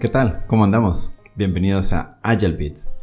¿Qué 0.00 0.08
tal? 0.08 0.44
¿Cómo 0.46 0.62
andamos? 0.62 1.12
Bienvenidos 1.34 1.92
a 1.92 2.20
Agile 2.22 2.56
Beats. 2.56 2.94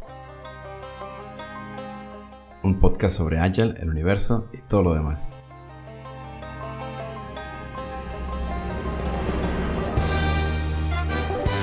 Un 2.62 2.80
podcast 2.80 3.18
sobre 3.18 3.38
Agile, 3.38 3.74
el 3.82 3.90
universo 3.90 4.48
y 4.54 4.62
todo 4.62 4.82
lo 4.82 4.94
demás. 4.94 5.30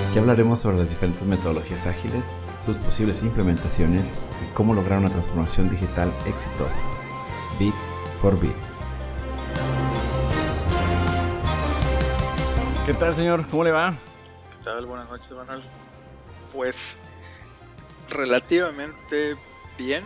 Aquí 0.08 0.20
hablaremos 0.20 0.60
sobre 0.60 0.78
las 0.78 0.90
diferentes 0.92 1.24
metodologías 1.24 1.88
ágiles, 1.88 2.32
sus 2.64 2.78
posibles 2.78 3.24
implementaciones 3.24 4.14
y 4.44 4.54
cómo 4.54 4.76
lograr 4.76 5.00
una 5.00 5.10
transformación 5.10 5.68
digital 5.68 6.14
exitosa, 6.28 6.84
bit 7.58 7.74
por 8.22 8.40
bit. 8.40 8.52
¿Qué 12.86 12.94
tal, 12.94 13.16
señor? 13.16 13.48
¿Cómo 13.50 13.64
le 13.64 13.72
va? 13.72 13.96
¿Qué 14.64 14.70
tal? 14.70 14.86
Buenas 14.86 15.10
noches, 15.10 15.30
Manuel. 15.32 15.62
Pues 16.54 16.98
relativamente 18.08 19.36
bien. 19.78 20.06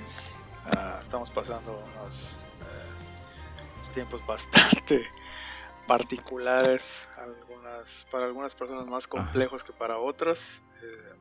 Ah, 0.65 0.97
estamos 0.99 1.29
pasando 1.29 1.77
unos, 1.77 2.37
eh, 2.61 3.93
tiempos 3.93 4.25
bastante 4.25 5.05
particulares, 5.87 7.07
algunas, 7.17 8.07
para 8.09 8.25
algunas 8.25 8.55
personas 8.55 8.87
más 8.87 9.05
complejos 9.05 9.63
que 9.63 9.73
para 9.73 9.99
otras. 9.99 10.63
Eh, 10.81 11.13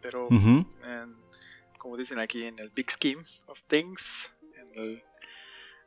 pero 0.00 0.28
como 1.76 1.96
dicen 1.96 2.20
aquí 2.20 2.44
en 2.44 2.60
el 2.60 2.70
big 2.70 2.92
scheme 2.92 3.24
of 3.46 3.58
things, 3.66 4.30
en 4.54 4.70
el 4.80 5.04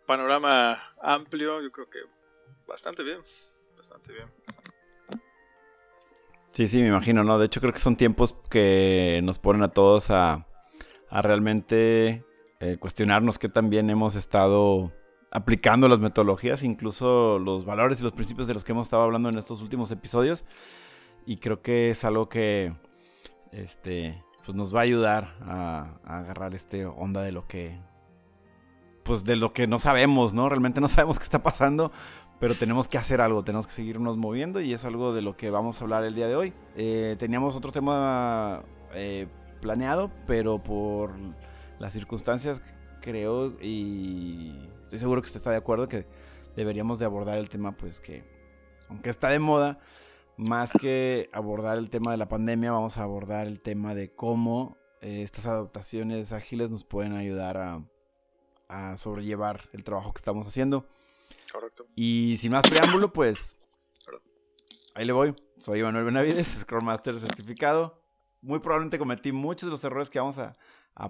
panorama 0.05 0.77
amplio, 1.01 1.61
yo 1.61 1.71
creo 1.71 1.89
que 1.89 1.99
bastante 2.67 3.01
bien, 3.03 3.21
bastante 3.77 4.11
bien. 4.11 4.36
Sí, 6.57 6.67
sí, 6.67 6.81
me 6.81 6.87
imagino, 6.87 7.23
¿no? 7.23 7.37
De 7.37 7.45
hecho, 7.45 7.61
creo 7.61 7.71
que 7.71 7.77
son 7.77 7.95
tiempos 7.95 8.35
que 8.49 9.21
nos 9.23 9.37
ponen 9.37 9.61
a 9.61 9.67
todos 9.67 10.09
a, 10.09 10.47
realmente 11.11 12.25
eh, 12.59 12.77
cuestionarnos 12.79 13.37
qué 13.37 13.47
también 13.47 13.91
hemos 13.91 14.15
estado 14.15 14.91
aplicando 15.29 15.87
las 15.87 15.99
metodologías, 15.99 16.63
incluso 16.63 17.37
los 17.37 17.63
valores 17.63 17.99
y 17.99 18.03
los 18.03 18.13
principios 18.13 18.47
de 18.47 18.55
los 18.55 18.63
que 18.63 18.71
hemos 18.71 18.87
estado 18.87 19.03
hablando 19.03 19.29
en 19.29 19.37
estos 19.37 19.61
últimos 19.61 19.91
episodios. 19.91 20.45
Y 21.27 21.37
creo 21.37 21.61
que 21.61 21.91
es 21.91 22.03
algo 22.03 22.27
que 22.27 22.73
este, 23.51 24.23
pues 24.43 24.55
nos 24.55 24.73
va 24.73 24.79
a 24.79 24.83
ayudar 24.83 25.35
a, 25.41 25.99
a 26.03 26.17
agarrar 26.17 26.55
este 26.55 26.87
onda 26.87 27.21
de 27.21 27.33
lo 27.33 27.47
que 27.47 27.79
pues 29.03 29.23
de 29.23 29.35
lo 29.35 29.53
que 29.53 29.67
no 29.67 29.79
sabemos, 29.79 30.33
¿no? 30.33 30.49
Realmente 30.49 30.81
no 30.81 30.87
sabemos 30.87 31.19
qué 31.19 31.23
está 31.23 31.43
pasando, 31.43 31.91
pero 32.39 32.53
tenemos 32.55 32.87
que 32.87 32.97
hacer 32.97 33.21
algo, 33.21 33.43
tenemos 33.43 33.65
que 33.65 33.73
seguirnos 33.73 34.17
moviendo 34.17 34.61
y 34.61 34.73
es 34.73 34.85
algo 34.85 35.13
de 35.13 35.21
lo 35.21 35.35
que 35.35 35.49
vamos 35.49 35.81
a 35.81 35.83
hablar 35.83 36.03
el 36.03 36.15
día 36.15 36.27
de 36.27 36.35
hoy. 36.35 36.53
Eh, 36.75 37.15
teníamos 37.17 37.55
otro 37.55 37.71
tema 37.71 38.63
eh, 38.93 39.27
planeado, 39.61 40.11
pero 40.27 40.61
por 40.61 41.11
las 41.79 41.93
circunstancias 41.93 42.61
creo 43.01 43.53
y 43.61 44.69
estoy 44.83 44.99
seguro 44.99 45.21
que 45.21 45.27
usted 45.27 45.39
está 45.39 45.51
de 45.51 45.57
acuerdo 45.57 45.87
que 45.87 46.05
deberíamos 46.55 46.99
de 46.99 47.05
abordar 47.05 47.37
el 47.37 47.49
tema, 47.49 47.75
pues 47.75 47.99
que 47.99 48.23
aunque 48.89 49.09
está 49.09 49.29
de 49.29 49.39
moda, 49.39 49.79
más 50.37 50.71
que 50.71 51.29
abordar 51.33 51.77
el 51.77 51.89
tema 51.89 52.11
de 52.11 52.17
la 52.17 52.27
pandemia, 52.27 52.71
vamos 52.71 52.97
a 52.97 53.03
abordar 53.03 53.47
el 53.47 53.59
tema 53.59 53.95
de 53.95 54.13
cómo 54.13 54.77
eh, 55.01 55.23
estas 55.23 55.47
adaptaciones 55.47 56.31
ágiles 56.31 56.69
nos 56.69 56.83
pueden 56.83 57.13
ayudar 57.13 57.57
a, 57.57 57.83
a 58.67 58.97
sobrellevar 58.97 59.69
el 59.73 59.83
trabajo 59.83 60.13
que 60.13 60.19
estamos 60.19 60.47
haciendo. 60.47 60.85
Correcto. 61.51 61.87
Y 61.95 62.37
sin 62.39 62.51
más 62.51 62.67
preámbulo, 62.67 63.11
pues. 63.11 63.55
Ahí 64.95 65.05
le 65.05 65.13
voy. 65.13 65.35
Soy 65.57 65.83
Manuel 65.83 66.05
Benavides, 66.05 66.47
Scrum 66.61 66.85
Master 66.85 67.19
certificado. 67.19 68.01
Muy 68.41 68.59
probablemente 68.59 68.99
cometí 68.99 69.31
muchos 69.31 69.67
de 69.67 69.71
los 69.71 69.83
errores 69.83 70.09
que 70.09 70.19
vamos 70.19 70.37
a, 70.37 70.57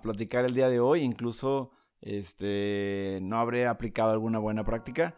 platicar 0.01 0.45
el 0.45 0.53
día 0.53 0.69
de 0.69 0.79
hoy. 0.79 1.01
Incluso 1.01 1.71
este, 2.01 3.19
no 3.21 3.39
habré 3.39 3.65
aplicado 3.65 4.11
alguna 4.11 4.39
buena 4.39 4.63
práctica. 4.63 5.15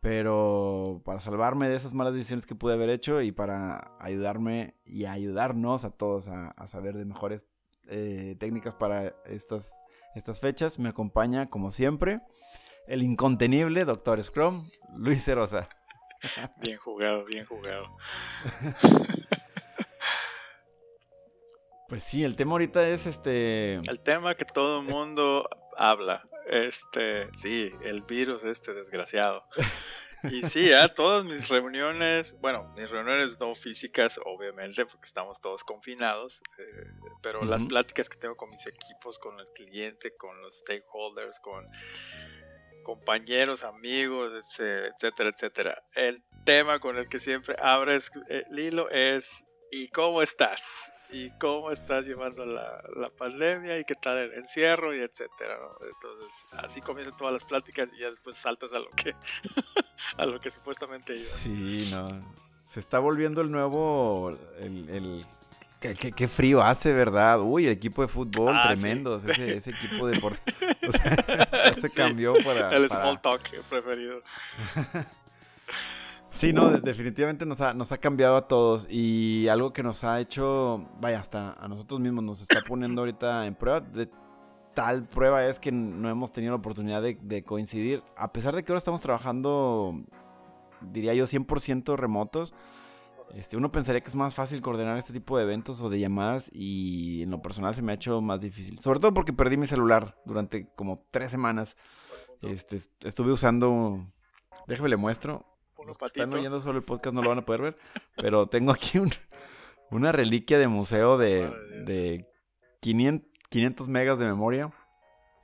Pero 0.00 1.02
para 1.04 1.20
salvarme 1.20 1.68
de 1.68 1.76
esas 1.76 1.92
malas 1.92 2.14
decisiones 2.14 2.46
que 2.46 2.54
pude 2.54 2.74
haber 2.74 2.90
hecho 2.90 3.20
y 3.20 3.32
para 3.32 3.96
ayudarme 3.98 4.74
y 4.84 5.06
ayudarnos 5.06 5.84
a 5.84 5.90
todos 5.90 6.28
a, 6.28 6.66
saber 6.68 6.96
de 6.96 7.04
mejores 7.04 7.46
eh, 7.88 8.36
técnicas 8.38 8.76
para 8.76 9.14
estas, 9.26 9.72
estas 10.14 10.38
fechas, 10.38 10.78
me 10.78 10.88
acompaña 10.88 11.50
como 11.50 11.72
siempre 11.72 12.20
el 12.88 13.02
incontenible 13.02 13.84
Doctor 13.84 14.22
Scrum, 14.22 14.68
Luis 14.96 15.24
Cerosa. 15.24 15.68
Bien 16.62 16.78
jugado, 16.78 17.24
bien 17.24 17.46
jugado. 17.46 17.96
Pues 21.88 22.02
sí, 22.02 22.24
el 22.24 22.34
tema 22.34 22.52
ahorita 22.52 22.88
es 22.88 23.06
este. 23.06 23.74
El 23.74 24.00
tema 24.00 24.34
que 24.34 24.44
todo 24.44 24.80
el 24.80 24.86
mundo 24.86 25.48
habla. 25.76 26.24
Este, 26.46 27.28
sí, 27.40 27.72
el 27.82 28.02
virus 28.02 28.42
este 28.42 28.74
desgraciado. 28.74 29.44
Y 30.24 30.42
sí, 30.42 30.72
a 30.72 30.88
todas 30.94 31.24
mis 31.24 31.48
reuniones, 31.48 32.36
bueno, 32.40 32.72
mis 32.76 32.90
reuniones 32.90 33.38
no 33.38 33.54
físicas, 33.54 34.18
obviamente, 34.24 34.84
porque 34.86 35.06
estamos 35.06 35.40
todos 35.40 35.62
confinados, 35.62 36.42
eh, 36.58 36.90
pero 37.22 37.44
las 37.44 37.62
pláticas 37.62 38.08
que 38.08 38.18
tengo 38.18 38.36
con 38.36 38.50
mis 38.50 38.66
equipos, 38.66 39.18
con 39.18 39.38
el 39.38 39.46
cliente, 39.52 40.16
con 40.16 40.40
los 40.42 40.58
stakeholders, 40.58 41.38
con 41.40 41.68
compañeros, 42.88 43.64
amigos, 43.64 44.32
etcétera, 44.58 45.28
etcétera. 45.28 45.82
El 45.94 46.22
tema 46.44 46.78
con 46.78 46.96
el 46.96 47.06
que 47.06 47.18
siempre 47.18 47.54
abres 47.60 48.10
el 48.30 48.58
hilo 48.58 48.88
es 48.88 49.44
¿y 49.70 49.88
cómo 49.88 50.22
estás? 50.22 50.62
¿Y 51.10 51.30
cómo 51.36 51.70
estás 51.70 52.06
llevando 52.06 52.46
la, 52.46 52.80
pandemia? 53.18 53.78
¿Y 53.78 53.84
qué 53.84 53.94
tal 53.94 54.16
el 54.16 54.32
encierro? 54.32 54.94
Y 54.94 55.00
etcétera, 55.00 55.58
Entonces, 55.82 56.32
así 56.52 56.80
comienzan 56.80 57.14
todas 57.18 57.34
las 57.34 57.44
pláticas 57.44 57.90
y 57.94 58.00
ya 58.00 58.10
después 58.10 58.36
saltas 58.36 58.72
a 58.72 58.78
lo 58.78 58.88
que, 58.88 59.14
a 60.16 60.24
lo 60.24 60.40
que 60.40 60.50
supuestamente 60.50 61.14
iba. 61.14 61.24
Sí, 61.24 61.90
no. 61.92 62.06
Se 62.66 62.80
está 62.80 63.00
volviendo 63.00 63.42
el 63.42 63.50
nuevo, 63.50 64.34
el 64.60 65.26
Qué, 65.80 66.26
frío 66.26 66.60
hace, 66.60 66.92
¿verdad? 66.92 67.40
Uy, 67.40 67.66
el 67.66 67.72
equipo 67.72 68.02
de 68.02 68.08
fútbol, 68.08 68.52
ah, 68.52 68.64
tremendo. 68.66 69.16
Ese, 69.16 69.70
equipo 69.70 70.08
de... 70.08 70.18
O 70.88 70.92
sea, 70.92 71.16
se 71.80 71.90
cambió 71.90 72.34
para... 72.44 72.70
El 72.76 72.88
small 72.88 73.20
talk 73.20 73.42
preferido. 73.68 74.22
sí, 76.30 76.52
no, 76.52 76.70
definitivamente 76.70 77.46
nos 77.46 77.60
ha, 77.60 77.74
nos 77.74 77.92
ha 77.92 77.98
cambiado 77.98 78.36
a 78.36 78.42
todos. 78.42 78.86
Y 78.90 79.48
algo 79.48 79.72
que 79.72 79.82
nos 79.82 80.04
ha 80.04 80.20
hecho, 80.20 80.88
vaya, 81.00 81.20
hasta 81.20 81.52
a 81.52 81.68
nosotros 81.68 82.00
mismos 82.00 82.24
nos 82.24 82.40
está 82.40 82.60
poniendo 82.66 83.02
ahorita 83.02 83.46
en 83.46 83.54
prueba. 83.54 83.80
De 83.80 84.08
tal 84.74 85.04
prueba 85.08 85.44
es 85.46 85.58
que 85.58 85.72
no 85.72 86.08
hemos 86.08 86.32
tenido 86.32 86.52
la 86.52 86.58
oportunidad 86.58 87.02
de, 87.02 87.18
de 87.20 87.42
coincidir. 87.42 88.02
A 88.16 88.32
pesar 88.32 88.54
de 88.54 88.64
que 88.64 88.72
ahora 88.72 88.78
estamos 88.78 89.00
trabajando, 89.00 90.02
diría 90.80 91.14
yo, 91.14 91.26
100% 91.26 91.96
remotos 91.96 92.54
este, 93.34 93.56
uno 93.56 93.70
pensaría 93.70 94.00
que 94.00 94.08
es 94.08 94.14
más 94.14 94.34
fácil 94.34 94.60
coordinar 94.62 94.96
este 94.96 95.12
tipo 95.12 95.36
de 95.36 95.44
eventos 95.44 95.80
o 95.80 95.90
de 95.90 96.00
llamadas 96.00 96.48
y 96.52 97.22
en 97.22 97.30
lo 97.30 97.42
personal 97.42 97.74
se 97.74 97.82
me 97.82 97.92
ha 97.92 97.96
hecho 97.96 98.20
más 98.20 98.40
difícil. 98.40 98.78
Sobre 98.78 99.00
todo 99.00 99.12
porque 99.14 99.32
perdí 99.32 99.56
mi 99.56 99.66
celular 99.66 100.16
durante 100.24 100.68
como 100.74 101.04
tres 101.10 101.30
semanas. 101.30 101.76
Este, 102.42 102.80
estuve 103.04 103.32
usando... 103.32 104.06
Déjame 104.66 104.88
le 104.88 104.96
muestro. 104.96 105.46
Los 105.86 105.96
que 105.96 106.06
están 106.06 106.32
oyendo 106.34 106.60
solo 106.60 106.78
el 106.78 106.84
podcast 106.84 107.14
no 107.14 107.22
lo 107.22 107.28
van 107.28 107.38
a 107.38 107.44
poder 107.46 107.62
ver. 107.62 107.76
pero 108.16 108.46
tengo 108.48 108.72
aquí 108.72 108.98
un, 108.98 109.10
una 109.90 110.12
reliquia 110.12 110.58
de 110.58 110.68
museo 110.68 111.16
de, 111.18 111.50
de 111.84 112.26
500, 112.80 113.28
500 113.48 113.88
megas 113.88 114.18
de 114.18 114.26
memoria. 114.26 114.72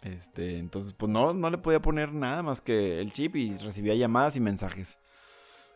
Este, 0.03 0.59
entonces, 0.59 0.93
pues 0.93 1.11
no, 1.11 1.33
no 1.33 1.49
le 1.49 1.57
podía 1.59 1.81
poner 1.81 2.13
nada 2.13 2.43
más 2.43 2.61
que 2.61 3.01
el 3.01 3.13
chip 3.13 3.37
y 3.37 3.57
recibía 3.57 3.95
llamadas 3.95 4.37
y 4.37 4.41
mensajes. 4.41 4.99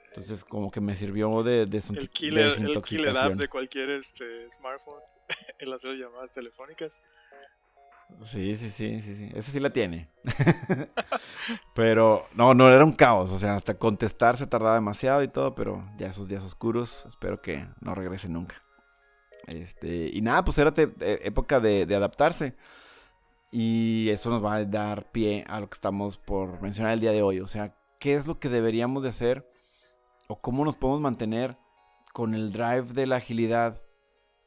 Entonces, 0.08 0.44
como 0.44 0.70
que 0.70 0.80
me 0.80 0.96
sirvió 0.96 1.42
de, 1.42 1.66
de, 1.66 1.78
el 1.78 2.10
killer, 2.10 2.58
El 2.58 2.82
killer 2.82 3.16
app 3.16 3.34
de 3.34 3.48
cualquier 3.48 3.90
este, 3.90 4.48
smartphone, 4.50 5.02
el 5.58 5.72
hacer 5.72 5.94
llamadas 5.96 6.32
telefónicas. 6.32 7.00
Sí, 8.24 8.56
sí, 8.56 8.70
sí, 8.70 9.00
sí, 9.02 9.14
sí. 9.14 9.30
Esa 9.34 9.52
sí 9.52 9.60
la 9.60 9.70
tiene. 9.70 10.08
pero 11.74 12.26
no, 12.34 12.54
no, 12.54 12.72
era 12.72 12.84
un 12.84 12.92
caos. 12.92 13.30
O 13.32 13.38
sea, 13.38 13.54
hasta 13.54 13.78
contestar 13.78 14.36
se 14.36 14.46
tardaba 14.46 14.74
demasiado 14.74 15.22
y 15.22 15.28
todo, 15.28 15.54
pero 15.54 15.84
ya 15.98 16.08
esos 16.08 16.26
días 16.26 16.42
oscuros, 16.42 17.04
espero 17.06 17.40
que 17.42 17.68
no 17.80 17.94
regrese 17.94 18.28
nunca. 18.28 18.62
Este, 19.46 20.10
y 20.12 20.20
nada, 20.22 20.44
pues 20.44 20.58
era 20.58 20.72
e, 20.76 21.20
época 21.22 21.60
de, 21.60 21.86
de 21.86 21.94
adaptarse. 21.94 22.54
Y 23.52 24.08
eso 24.10 24.30
nos 24.30 24.44
va 24.44 24.56
a 24.56 24.64
dar 24.64 25.10
pie 25.12 25.44
a 25.48 25.60
lo 25.60 25.68
que 25.68 25.74
estamos 25.74 26.16
por 26.16 26.60
mencionar 26.60 26.94
el 26.94 27.00
día 27.00 27.12
de 27.12 27.22
hoy. 27.22 27.40
O 27.40 27.46
sea, 27.46 27.74
¿qué 27.98 28.14
es 28.14 28.26
lo 28.26 28.38
que 28.38 28.48
deberíamos 28.48 29.02
de 29.02 29.10
hacer 29.10 29.48
o 30.28 30.40
cómo 30.40 30.64
nos 30.64 30.76
podemos 30.76 31.00
mantener 31.00 31.58
con 32.12 32.34
el 32.34 32.52
drive 32.52 32.92
de 32.92 33.06
la 33.06 33.16
agilidad, 33.16 33.82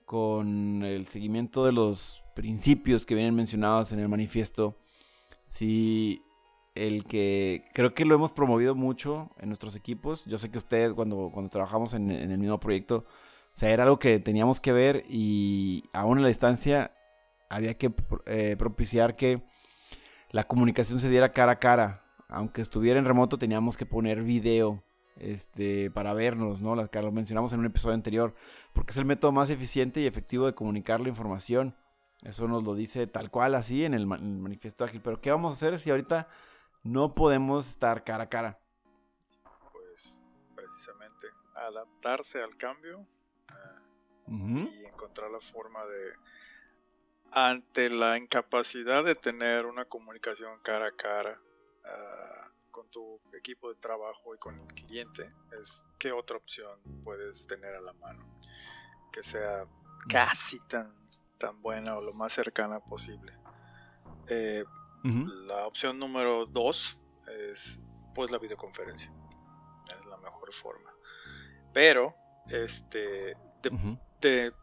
con 0.05 0.83
el 0.83 1.07
seguimiento 1.07 1.65
de 1.65 1.71
los 1.71 2.23
principios 2.35 3.05
que 3.05 3.15
vienen 3.15 3.35
mencionados 3.35 3.91
en 3.91 3.99
el 3.99 4.07
manifiesto, 4.07 4.77
si 5.45 6.21
el 6.75 7.03
que 7.03 7.65
creo 7.73 7.93
que 7.93 8.05
lo 8.05 8.15
hemos 8.15 8.31
promovido 8.31 8.75
mucho 8.75 9.31
en 9.39 9.49
nuestros 9.49 9.75
equipos, 9.75 10.23
yo 10.25 10.37
sé 10.37 10.49
que 10.49 10.57
ustedes 10.57 10.93
cuando, 10.93 11.29
cuando 11.33 11.49
trabajamos 11.49 11.93
en, 11.93 12.11
el 12.11 12.37
mismo 12.37 12.59
proyecto, 12.59 13.05
era 13.61 13.83
algo 13.83 13.99
que 13.99 14.19
teníamos 14.19 14.61
que 14.61 14.71
ver 14.71 15.03
y 15.09 15.83
aún 15.93 16.19
a 16.19 16.21
la 16.21 16.27
distancia 16.29 16.93
había 17.49 17.77
que 17.77 17.91
eh, 18.27 18.55
propiciar 18.57 19.15
que 19.15 19.43
la 20.29 20.45
comunicación 20.45 20.99
se 20.99 21.09
diera 21.09 21.33
cara 21.33 21.53
a 21.53 21.59
cara. 21.59 22.05
Aunque 22.29 22.61
estuviera 22.61 22.97
en 22.97 23.03
remoto, 23.03 23.37
teníamos 23.37 23.75
que 23.75 23.85
poner 23.85 24.23
video 24.23 24.81
este, 25.17 25.91
para 25.91 26.13
vernos, 26.13 26.61
¿no? 26.61 26.89
que 26.89 27.01
lo 27.01 27.11
mencionamos 27.11 27.53
en 27.53 27.59
un 27.59 27.65
episodio 27.65 27.95
anterior, 27.95 28.35
porque 28.73 28.91
es 28.91 28.97
el 28.97 29.05
método 29.05 29.31
más 29.31 29.49
eficiente 29.49 30.01
y 30.01 30.07
efectivo 30.07 30.45
de 30.45 30.55
comunicar 30.55 30.99
la 30.99 31.09
información. 31.09 31.75
Eso 32.23 32.47
nos 32.47 32.63
lo 32.63 32.75
dice 32.75 33.07
tal 33.07 33.31
cual 33.31 33.55
así 33.55 33.83
en 33.83 33.93
el, 33.93 34.05
manifiesto 34.05 34.83
ágil. 34.83 35.01
Pero 35.01 35.21
¿qué 35.21 35.31
vamos 35.31 35.51
a 35.51 35.55
hacer 35.55 35.79
si 35.79 35.89
ahorita 35.89 36.27
no 36.83 37.15
podemos 37.15 37.67
estar 37.69 38.03
cara 38.03 38.25
a 38.25 38.29
cara? 38.29 38.59
Pues 39.71 40.21
precisamente 40.55 41.27
adaptarse 41.55 42.41
al 42.41 42.55
cambio 42.57 43.05
y 44.27 44.85
encontrar 44.85 45.31
la 45.31 45.39
forma 45.39 45.83
de 45.85 46.13
ante 47.31 47.89
la 47.89 48.17
incapacidad 48.17 49.03
de 49.03 49.15
tener 49.15 49.65
una 49.65 49.85
comunicación 49.85 50.59
cara 50.63 50.87
a 50.87 50.91
cara 50.91 51.39
ah, 51.85 52.50
con 52.71 52.89
tu 52.89 53.21
equipo 53.33 53.69
de 53.69 53.75
trabajo 53.75 54.33
y 54.33 54.37
con 54.37 54.59
el 54.59 54.67
cliente, 54.67 55.31
es 55.59 55.87
qué 55.99 56.11
otra 56.11 56.37
opción 56.37 56.79
puedes 57.03 57.45
tener 57.47 57.75
a 57.75 57.81
la 57.81 57.93
mano 57.93 58.27
que 59.11 59.21
sea 59.23 59.67
casi 60.07 60.59
tan, 60.61 60.95
tan 61.37 61.61
buena 61.61 61.97
o 61.97 62.01
lo 62.01 62.13
más 62.13 62.33
cercana 62.33 62.79
posible. 62.79 63.37
Eh, 64.27 64.63
la 65.03 65.65
opción 65.67 65.99
número 65.99 66.45
dos 66.45 66.97
es 67.27 67.81
pues 68.13 68.31
la 68.31 68.37
videoconferencia. 68.37 69.11
Es 69.99 70.05
la 70.05 70.17
mejor 70.17 70.53
forma. 70.53 70.93
Pero, 71.73 72.15
este, 72.47 73.35
de, 74.21 74.53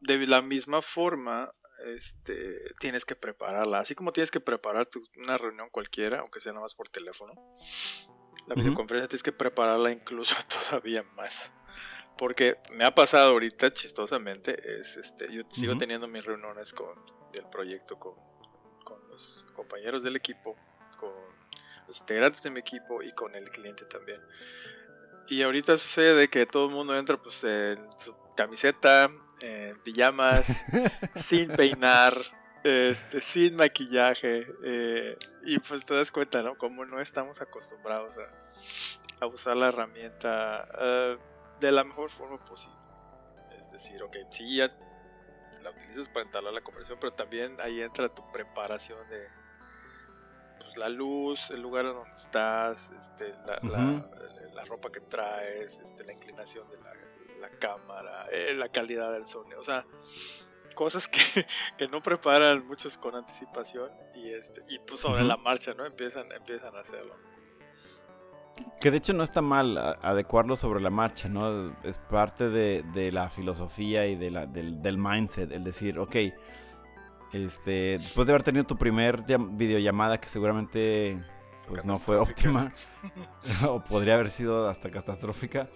de 0.00 0.26
la 0.26 0.42
misma 0.42 0.82
forma, 0.82 1.52
este, 1.86 2.74
tienes 2.78 3.04
que 3.04 3.16
prepararla. 3.16 3.78
Así 3.78 3.94
como 3.94 4.12
tienes 4.12 4.30
que 4.30 4.40
preparar 4.40 4.88
una 5.16 5.36
reunión 5.36 5.68
cualquiera, 5.70 6.20
aunque 6.20 6.40
sea 6.40 6.52
nada 6.52 6.64
más 6.64 6.74
por 6.74 6.88
teléfono, 6.88 7.32
la 8.46 8.54
videoconferencia 8.54 9.08
tienes 9.08 9.22
que 9.22 9.32
prepararla 9.32 9.90
incluso 9.92 10.34
todavía 10.70 11.02
más. 11.14 11.52
Porque 12.18 12.58
me 12.72 12.84
ha 12.84 12.94
pasado 12.94 13.32
ahorita 13.32 13.72
chistosamente, 13.72 14.78
es 14.78 14.96
este, 14.96 15.32
yo 15.32 15.42
sigo 15.50 15.76
teniendo 15.76 16.06
mis 16.06 16.24
reuniones 16.24 16.72
con 16.72 16.94
del 17.32 17.46
proyecto 17.46 17.98
con, 17.98 18.14
con 18.84 19.00
los 19.08 19.44
compañeros 19.54 20.02
del 20.02 20.16
equipo, 20.16 20.56
con 20.98 21.12
los 21.86 22.00
integrantes 22.00 22.42
de 22.42 22.50
mi 22.50 22.60
equipo 22.60 23.02
y 23.02 23.12
con 23.12 23.34
el 23.34 23.48
cliente 23.50 23.84
también. 23.86 24.20
Y 25.28 25.42
ahorita 25.42 25.78
sucede 25.78 26.28
que 26.28 26.46
todo 26.46 26.66
el 26.66 26.72
mundo 26.72 26.96
entra 26.96 27.20
pues 27.20 27.42
en 27.44 27.88
su 27.98 28.14
camiseta, 28.36 29.10
en 29.42 29.78
pijamas, 29.80 30.46
sin 31.16 31.50
peinar, 31.50 32.14
este, 32.64 33.20
sin 33.20 33.56
maquillaje. 33.56 34.46
Eh, 34.64 35.16
y 35.44 35.58
pues 35.58 35.84
te 35.84 35.94
das 35.94 36.10
cuenta, 36.10 36.42
¿no? 36.42 36.56
Como 36.56 36.84
no 36.84 37.00
estamos 37.00 37.40
acostumbrados 37.40 38.16
a, 38.18 39.26
usar 39.26 39.56
la 39.56 39.68
herramienta 39.68 40.66
eh, 40.80 41.18
de 41.60 41.72
la 41.72 41.84
mejor 41.84 42.10
forma 42.10 42.44
posible. 42.44 42.76
Es 43.56 43.70
decir, 43.70 44.02
ok, 44.02 44.16
sí, 44.30 44.56
ya 44.56 44.70
la 45.62 45.70
utilizas 45.70 46.08
para 46.08 46.26
entablar 46.26 46.52
la 46.52 46.60
conversación, 46.60 46.98
pero 47.00 47.12
también 47.12 47.56
ahí 47.60 47.80
entra 47.80 48.08
tu 48.08 48.30
preparación 48.32 48.98
de 49.08 49.28
pues, 50.58 50.76
la 50.76 50.88
luz, 50.88 51.50
el 51.50 51.60
lugar 51.60 51.86
en 51.86 51.92
donde 51.92 52.16
estás, 52.16 52.90
este, 52.98 53.32
la, 53.46 53.60
la 54.54 54.64
ropa 54.64 54.90
que 54.90 55.00
traes, 55.00 55.78
este, 55.78 56.04
la 56.04 56.12
inclinación 56.12 56.68
de 56.68 56.78
la 56.78 56.92
la 57.42 57.50
cámara, 57.50 58.26
eh, 58.30 58.54
la 58.54 58.68
calidad 58.68 59.12
del 59.12 59.26
sonido, 59.26 59.60
o 59.60 59.64
sea, 59.64 59.84
cosas 60.74 61.08
que, 61.08 61.20
que, 61.76 61.86
no 61.88 62.00
preparan 62.00 62.66
muchos 62.66 62.96
con 62.96 63.14
anticipación 63.14 63.90
y 64.14 64.30
este 64.30 64.62
y 64.68 64.78
pues 64.78 65.00
sobre 65.00 65.24
la 65.24 65.36
marcha, 65.36 65.74
¿no? 65.74 65.84
Empiezan, 65.84 66.30
empiezan 66.32 66.74
a 66.74 66.80
hacerlo. 66.80 67.14
Que 68.80 68.90
de 68.90 68.98
hecho 68.98 69.12
no 69.12 69.22
está 69.22 69.40
mal 69.40 69.78
adecuarlo 70.02 70.56
sobre 70.56 70.80
la 70.80 70.90
marcha, 70.90 71.28
¿no? 71.28 71.76
Es 71.82 71.98
parte 71.98 72.48
de, 72.48 72.84
de 72.94 73.10
la 73.10 73.30
filosofía 73.30 74.06
y 74.06 74.16
de 74.16 74.30
la, 74.30 74.46
del, 74.46 74.82
del, 74.82 74.98
mindset, 74.98 75.50
el 75.52 75.64
decir, 75.64 75.98
ok, 75.98 76.16
este, 77.32 77.98
después 77.98 78.26
de 78.26 78.32
haber 78.32 78.42
tenido 78.42 78.64
tu 78.64 78.76
primer 78.76 79.22
videollamada 79.22 80.20
que 80.20 80.28
seguramente 80.28 81.18
pues 81.66 81.84
no 81.84 81.96
fue 81.96 82.18
óptima 82.18 82.72
o 83.66 83.82
podría 83.82 84.14
haber 84.14 84.28
sido 84.28 84.68
hasta 84.68 84.90
catastrófica, 84.90 85.68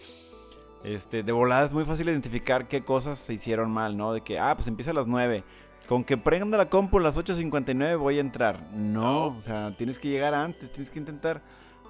este, 0.85 1.23
de 1.23 1.33
volada 1.33 1.65
es 1.65 1.73
muy 1.73 1.85
fácil 1.85 2.09
identificar 2.09 2.69
qué 2.69 2.85
cosas 2.85 3.19
se 3.19 3.35
hicieron 3.35 3.71
mal, 3.71 3.97
¿no? 3.97 4.13
De 4.13 4.21
que, 4.21 4.39
ah, 4.39 4.55
pues 4.55 4.69
empieza 4.69 4.93
a 4.93 4.95
las 4.95 5.07
9. 5.07 5.45
Con 5.89 6.05
que 6.05 6.17
prenda 6.17 6.59
la 6.59 6.69
compu 6.69 6.99
a 6.99 7.03
las 7.03 7.17
8.59 7.17 7.99
voy 7.99 8.19
a 8.19 8.21
entrar. 8.21 8.73
No, 8.73 9.37
o 9.37 9.43
sea, 9.43 9.77
tienes 9.77 9.99
que 9.99 10.09
llegar 10.09 10.35
antes, 10.35 10.71
tienes 10.73 10.91
que 10.91 10.99
intentar, 10.99 11.43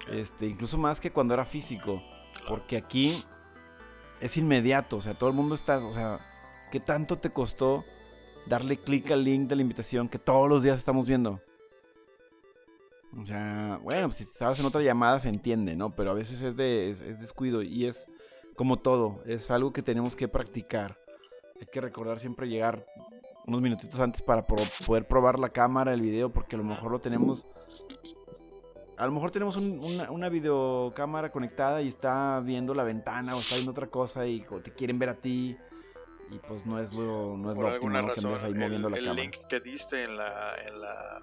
este, 0.09 0.47
incluso 0.47 0.77
más 0.77 0.99
que 0.99 1.11
cuando 1.11 1.33
era 1.33 1.45
físico. 1.45 2.01
Porque 2.47 2.77
aquí 2.77 3.23
es 4.19 4.37
inmediato, 4.37 4.97
o 4.97 5.01
sea, 5.01 5.17
todo 5.17 5.29
el 5.29 5.35
mundo 5.35 5.55
está, 5.55 5.77
o 5.77 5.93
sea, 5.93 6.19
¿qué 6.71 6.79
tanto 6.79 7.17
te 7.17 7.31
costó 7.31 7.85
darle 8.45 8.77
clic 8.77 9.11
al 9.11 9.23
link 9.23 9.47
de 9.47 9.55
la 9.55 9.61
invitación 9.61 10.09
que 10.09 10.19
todos 10.19 10.47
los 10.47 10.63
días 10.63 10.77
estamos 10.77 11.07
viendo? 11.07 11.41
O 13.19 13.25
sea, 13.25 13.79
bueno, 13.83 14.07
pues 14.07 14.17
si 14.17 14.23
estabas 14.23 14.59
en 14.59 14.65
otra 14.65 14.81
llamada 14.81 15.19
se 15.19 15.29
entiende, 15.29 15.75
¿no? 15.75 15.95
Pero 15.95 16.11
a 16.11 16.13
veces 16.13 16.41
es 16.41 16.55
de 16.55 16.89
es 16.89 17.19
descuido 17.19 17.63
y 17.63 17.85
es 17.85 18.07
como 18.57 18.79
todo, 18.79 19.21
es 19.27 19.51
algo 19.51 19.71
que 19.71 19.83
tenemos 19.83 20.15
que 20.15 20.27
practicar. 20.27 20.99
Hay 21.61 21.67
que 21.67 21.79
recordar 21.79 22.19
siempre 22.19 22.49
llegar 22.49 22.85
unos 23.45 23.61
minutitos 23.61 23.99
antes 23.99 24.21
para 24.21 24.45
poder 24.45 25.07
probar 25.07 25.39
la 25.39 25.49
cámara, 25.49 25.93
el 25.93 26.01
video, 26.01 26.33
porque 26.33 26.55
a 26.55 26.59
lo 26.59 26.65
mejor 26.65 26.91
lo 26.91 26.99
tenemos. 26.99 27.45
A 28.97 29.05
lo 29.05 29.11
mejor 29.11 29.29
tenemos 29.29 29.57
una, 29.57 30.29
videocámara 30.29 31.31
conectada 31.31 31.83
y 31.83 31.89
está 31.89 32.39
viendo 32.39 32.73
la 32.73 32.83
ventana 32.83 33.35
o 33.35 33.39
está 33.39 33.55
viendo 33.55 33.71
otra 33.71 33.87
cosa 33.87 34.25
y 34.25 34.43
te 34.63 34.73
quieren 34.73 34.97
ver 34.97 35.09
a 35.09 35.15
ti. 35.15 35.55
Y 36.31 36.39
pues 36.39 36.65
no 36.65 36.79
es 36.79 36.93
lo, 36.93 37.37
no 37.37 37.51
es 37.51 37.57
lo 37.57 37.75
óptimo 37.75 38.37
que 38.37 38.45
ahí 38.45 38.53
moviendo 38.55 38.89
la 38.89 38.97
el 38.97 39.15
link 39.15 39.35
que 39.47 39.59
diste 39.59 40.03
en 40.03 40.17
la, 40.17 40.55
en 40.55 40.81
la 40.81 41.21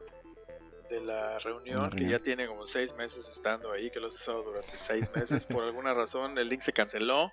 de 0.89 1.01
la 1.01 1.39
reunión, 1.39 1.91
que 1.91 2.09
ya 2.09 2.19
tiene 2.19 2.47
como 2.47 2.67
seis 2.67 2.95
meses 2.95 3.29
estando 3.29 3.73
ahí, 3.73 3.91
que 3.91 4.01
lo 4.01 4.09
has 4.09 4.15
usado 4.15 4.43
durante 4.43 4.77
seis 4.79 5.09
meses. 5.15 5.47
Por 5.47 5.65
alguna 5.65 5.95
razón 5.95 6.39
el 6.39 6.49
link 6.49 6.63
se 6.63 6.73
canceló 6.73 7.33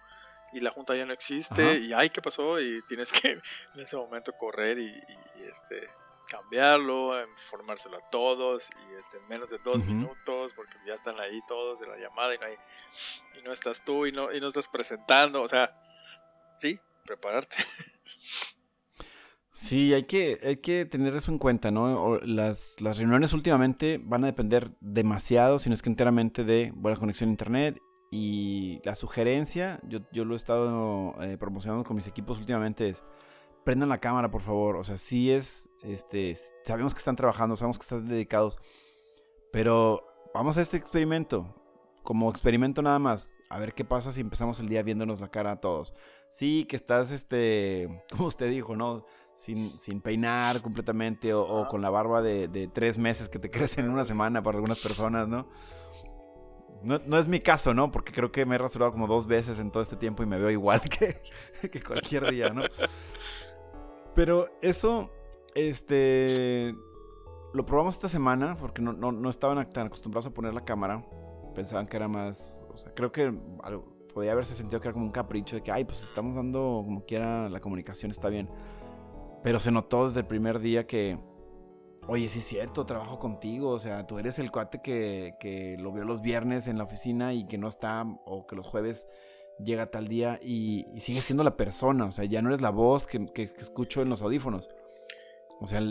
y 0.53 0.59
la 0.59 0.71
junta 0.71 0.95
ya 0.95 1.05
no 1.05 1.13
existe. 1.13 1.79
Y 1.79 1.93
ay, 1.93 2.09
¿qué 2.09 2.21
pasó? 2.21 2.59
Y 2.59 2.81
tienes 2.87 3.11
que 3.11 3.31
en 3.31 3.79
ese 3.79 3.95
momento 3.95 4.33
correr 4.33 4.79
y, 4.79 5.01
este 5.49 5.89
cambiarlo, 6.29 7.21
informárselo 7.27 7.97
a 7.97 8.09
todos 8.09 8.69
y 8.69 8.95
este, 8.95 9.17
en 9.17 9.27
menos 9.27 9.49
de 9.49 9.57
dos 9.57 9.83
minutos, 9.83 10.53
porque 10.53 10.77
ya 10.87 10.93
están 10.93 11.19
ahí 11.19 11.41
todos 11.45 11.81
en 11.81 11.89
la 11.89 11.97
llamada 11.97 12.33
y 12.33 12.37
no, 12.37 12.45
hay, 12.45 12.55
y 13.37 13.41
no 13.41 13.51
estás 13.51 13.83
tú 13.83 14.05
y 14.05 14.13
no, 14.13 14.31
y 14.31 14.39
no 14.39 14.47
estás 14.47 14.69
presentando. 14.69 15.41
O 15.41 15.47
sea, 15.49 15.75
sí, 16.57 16.79
prepararte. 17.05 17.57
Sí, 19.61 19.93
hay 19.93 20.03
que, 20.03 20.39
hay 20.43 20.57
que 20.57 20.85
tener 20.85 21.15
eso 21.15 21.31
en 21.31 21.37
cuenta, 21.37 21.69
¿no? 21.69 22.17
Las, 22.23 22.75
las 22.81 22.97
reuniones 22.97 23.31
últimamente 23.31 24.01
van 24.03 24.23
a 24.23 24.27
depender 24.27 24.71
demasiado, 24.81 25.59
si 25.59 25.69
no 25.69 25.75
es 25.75 25.83
que 25.83 25.89
enteramente, 25.89 26.43
de 26.43 26.73
buena 26.75 26.97
conexión 26.97 27.29
a 27.29 27.33
internet. 27.33 27.79
Y 28.09 28.81
la 28.83 28.95
sugerencia, 28.95 29.79
yo, 29.83 29.99
yo 30.11 30.25
lo 30.25 30.33
he 30.33 30.37
estado 30.37 31.15
eh, 31.21 31.37
promocionando 31.37 31.83
con 31.83 31.95
mis 31.95 32.07
equipos 32.07 32.39
últimamente, 32.39 32.89
es 32.89 33.03
prendan 33.63 33.89
la 33.89 33.99
cámara, 33.99 34.31
por 34.31 34.41
favor. 34.41 34.77
O 34.77 34.83
sea, 34.83 34.97
sí 34.97 35.31
es, 35.31 35.69
este, 35.83 36.35
sabemos 36.65 36.95
que 36.95 36.99
están 36.99 37.15
trabajando, 37.15 37.55
sabemos 37.55 37.77
que 37.77 37.83
están 37.83 38.07
dedicados, 38.07 38.57
pero 39.51 40.03
vamos 40.33 40.57
a 40.57 40.61
este 40.61 40.75
experimento, 40.75 41.55
como 42.01 42.31
experimento 42.31 42.81
nada 42.81 42.97
más, 42.97 43.31
a 43.51 43.59
ver 43.59 43.75
qué 43.75 43.85
pasa 43.85 44.11
si 44.11 44.21
empezamos 44.21 44.59
el 44.59 44.69
día 44.69 44.81
viéndonos 44.81 45.21
la 45.21 45.29
cara 45.29 45.51
a 45.51 45.61
todos. 45.61 45.93
Sí, 46.31 46.65
que 46.67 46.77
estás, 46.77 47.11
este, 47.11 48.03
como 48.09 48.25
usted 48.25 48.49
dijo, 48.49 48.75
¿no? 48.75 49.05
Sin, 49.35 49.77
sin 49.79 50.01
peinar 50.01 50.61
completamente 50.61 51.33
o, 51.33 51.67
con 51.67 51.81
la 51.81 51.89
barba 51.89 52.21
de, 52.21 52.47
de, 52.47 52.67
tres 52.67 52.97
meses 52.97 53.29
que 53.29 53.39
te 53.39 53.49
crece 53.49 53.81
en 53.81 53.89
una 53.89 54.05
semana 54.05 54.43
para 54.43 54.57
algunas 54.57 54.79
personas, 54.79 55.27
¿no? 55.27 55.47
¿no? 56.83 56.99
No 57.05 57.17
es 57.17 57.27
mi 57.27 57.39
caso, 57.39 57.73
¿no? 57.73 57.91
Porque 57.91 58.11
creo 58.11 58.31
que 58.31 58.45
me 58.45 58.55
he 58.55 58.57
rasurado 58.57 58.91
como 58.91 59.07
dos 59.07 59.27
veces 59.27 59.59
en 59.59 59.71
todo 59.71 59.83
este 59.83 59.95
tiempo 59.95 60.23
y 60.23 60.25
me 60.25 60.37
veo 60.37 60.49
igual 60.49 60.81
que, 60.89 61.21
que 61.69 61.81
cualquier 61.81 62.29
día, 62.29 62.49
¿no? 62.49 62.63
Pero 64.15 64.49
eso, 64.61 65.09
este, 65.55 66.75
lo 67.53 67.65
probamos 67.65 67.95
esta 67.95 68.09
semana 68.09 68.57
porque 68.57 68.81
no, 68.81 68.93
no, 68.93 69.11
no, 69.11 69.29
estaban 69.29 69.69
tan 69.69 69.87
acostumbrados 69.87 70.27
a 70.27 70.33
poner 70.33 70.53
la 70.53 70.65
cámara. 70.65 71.05
Pensaban 71.55 71.87
que 71.87 71.97
era 71.97 72.07
más, 72.07 72.65
o 72.69 72.77
sea, 72.77 72.93
creo 72.93 73.11
que 73.11 73.33
podía 74.13 74.33
haberse 74.33 74.55
sentido 74.55 74.81
que 74.81 74.87
era 74.87 74.93
como 74.93 75.05
un 75.05 75.11
capricho 75.11 75.55
de 75.55 75.63
que, 75.63 75.71
ay, 75.71 75.85
pues 75.85 76.03
estamos 76.03 76.35
dando 76.35 76.81
como 76.85 77.05
quiera, 77.05 77.49
la 77.49 77.59
comunicación 77.59 78.11
está 78.11 78.29
bien. 78.29 78.49
Pero 79.43 79.59
se 79.59 79.71
notó 79.71 80.07
desde 80.07 80.21
el 80.21 80.27
primer 80.27 80.59
día 80.59 80.85
que, 80.85 81.17
oye, 82.07 82.29
sí 82.29 82.39
es 82.39 82.45
cierto, 82.45 82.85
trabajo 82.85 83.19
contigo. 83.19 83.69
O 83.69 83.79
sea, 83.79 84.05
tú 84.05 84.19
eres 84.19 84.39
el 84.39 84.51
cuate 84.51 84.81
que, 84.81 85.35
que 85.39 85.77
lo 85.79 85.91
vio 85.91 86.03
los 86.03 86.21
viernes 86.21 86.67
en 86.67 86.77
la 86.77 86.83
oficina 86.83 87.33
y 87.33 87.47
que 87.47 87.57
no 87.57 87.67
está, 87.67 88.05
o 88.25 88.45
que 88.45 88.55
los 88.55 88.67
jueves 88.67 89.07
llega 89.63 89.87
tal 89.87 90.07
día 90.07 90.39
y, 90.41 90.87
sigue 90.99 91.21
siendo 91.21 91.43
la 91.43 91.57
persona, 91.57 92.05
o 92.05 92.11
sea, 92.11 92.25
ya 92.25 92.41
no 92.41 92.49
eres 92.49 92.61
la 92.61 92.69
voz 92.69 93.07
que, 93.07 93.51
escucho 93.57 94.01
en 94.01 94.09
los 94.09 94.21
audífonos. 94.21 94.69
O 95.59 95.67
sea, 95.67 95.81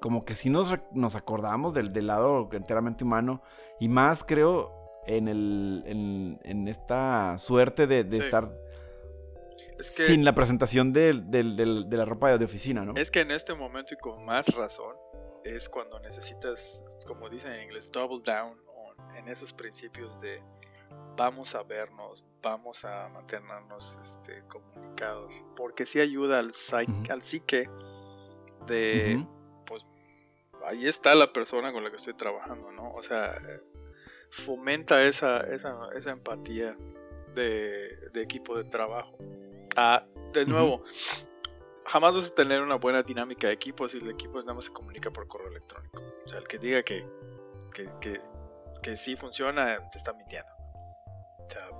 como 0.00 0.24
que 0.24 0.34
si 0.34 0.50
nos, 0.50 0.72
nos 0.92 1.16
acordamos 1.16 1.74
del, 1.74 1.92
del, 1.92 2.06
lado 2.06 2.48
enteramente 2.52 3.04
humano 3.04 3.42
y 3.80 3.88
más 3.88 4.24
creo 4.24 4.72
en, 5.06 5.28
el, 5.28 6.38
en, 6.44 6.68
esta 6.68 7.38
suerte 7.38 7.86
de, 7.86 8.00
estar 8.16 8.50
sin 9.80 10.24
la 10.24 10.34
presentación 10.34 10.92
de, 10.92 11.12
de, 11.12 11.44
la 11.96 12.04
ropa 12.04 12.36
de 12.36 12.44
oficina, 12.44 12.84
¿no? 12.84 12.94
Es 12.96 13.10
que 13.10 13.20
en 13.20 13.30
este 13.30 13.54
momento 13.54 13.94
y 13.94 13.96
con 13.96 14.24
más 14.24 14.46
razón 14.48 14.96
es 15.44 15.68
cuando 15.68 15.98
necesitas, 16.00 16.82
como 17.06 17.28
dicen 17.28 17.52
en 17.52 17.62
inglés, 17.62 17.90
double 17.90 18.20
down 18.24 18.56
en 19.16 19.28
esos 19.28 19.52
principios 19.52 20.20
de 20.20 20.42
vamos 21.16 21.54
a 21.54 21.62
vernos, 21.62 22.24
vamos 22.42 22.84
a 22.84 23.08
mantenernos 23.08 23.98
este, 24.02 24.42
comunicados, 24.46 25.34
porque 25.56 25.86
si 25.86 26.00
ayuda 26.00 26.38
al, 26.38 26.52
al 27.10 27.22
psique 27.22 27.68
de, 28.66 29.26
pues, 29.66 29.86
ahí 30.64 30.86
está 30.86 31.14
la 31.14 31.32
persona 31.32 31.72
con 31.72 31.82
la 31.82 31.90
que 31.90 31.96
estoy 31.96 32.14
trabajando, 32.14 32.70
¿no? 32.72 32.92
O 32.92 33.02
sea, 33.02 33.40
fomenta 34.30 35.02
esa, 35.04 35.40
esa, 35.40 35.88
esa 35.94 36.10
empatía 36.12 36.76
de, 37.34 38.10
de, 38.12 38.22
equipo 38.22 38.56
de 38.56 38.64
trabajo. 38.64 39.16
Ah, 39.80 40.04
de 40.32 40.44
nuevo, 40.44 40.82
jamás 41.86 42.12
vas 42.12 42.26
a 42.26 42.34
tener 42.34 42.62
una 42.62 42.74
buena 42.74 43.04
dinámica 43.04 43.46
de 43.46 43.52
equipo 43.52 43.86
si 43.86 43.98
el 43.98 44.10
equipo 44.10 44.40
nada 44.40 44.54
más 44.54 44.64
se 44.64 44.72
comunica 44.72 45.12
por 45.12 45.28
correo 45.28 45.46
electrónico. 45.46 46.02
O 46.24 46.28
sea, 46.28 46.40
el 46.40 46.48
que 46.48 46.58
diga 46.58 46.82
que, 46.82 47.08
que, 47.72 47.88
que, 48.00 48.20
que 48.82 48.96
sí 48.96 49.14
funciona, 49.14 49.88
te 49.90 49.98
está 49.98 50.12
mintiendo. 50.14 50.50
O 51.38 51.48
sea, 51.48 51.70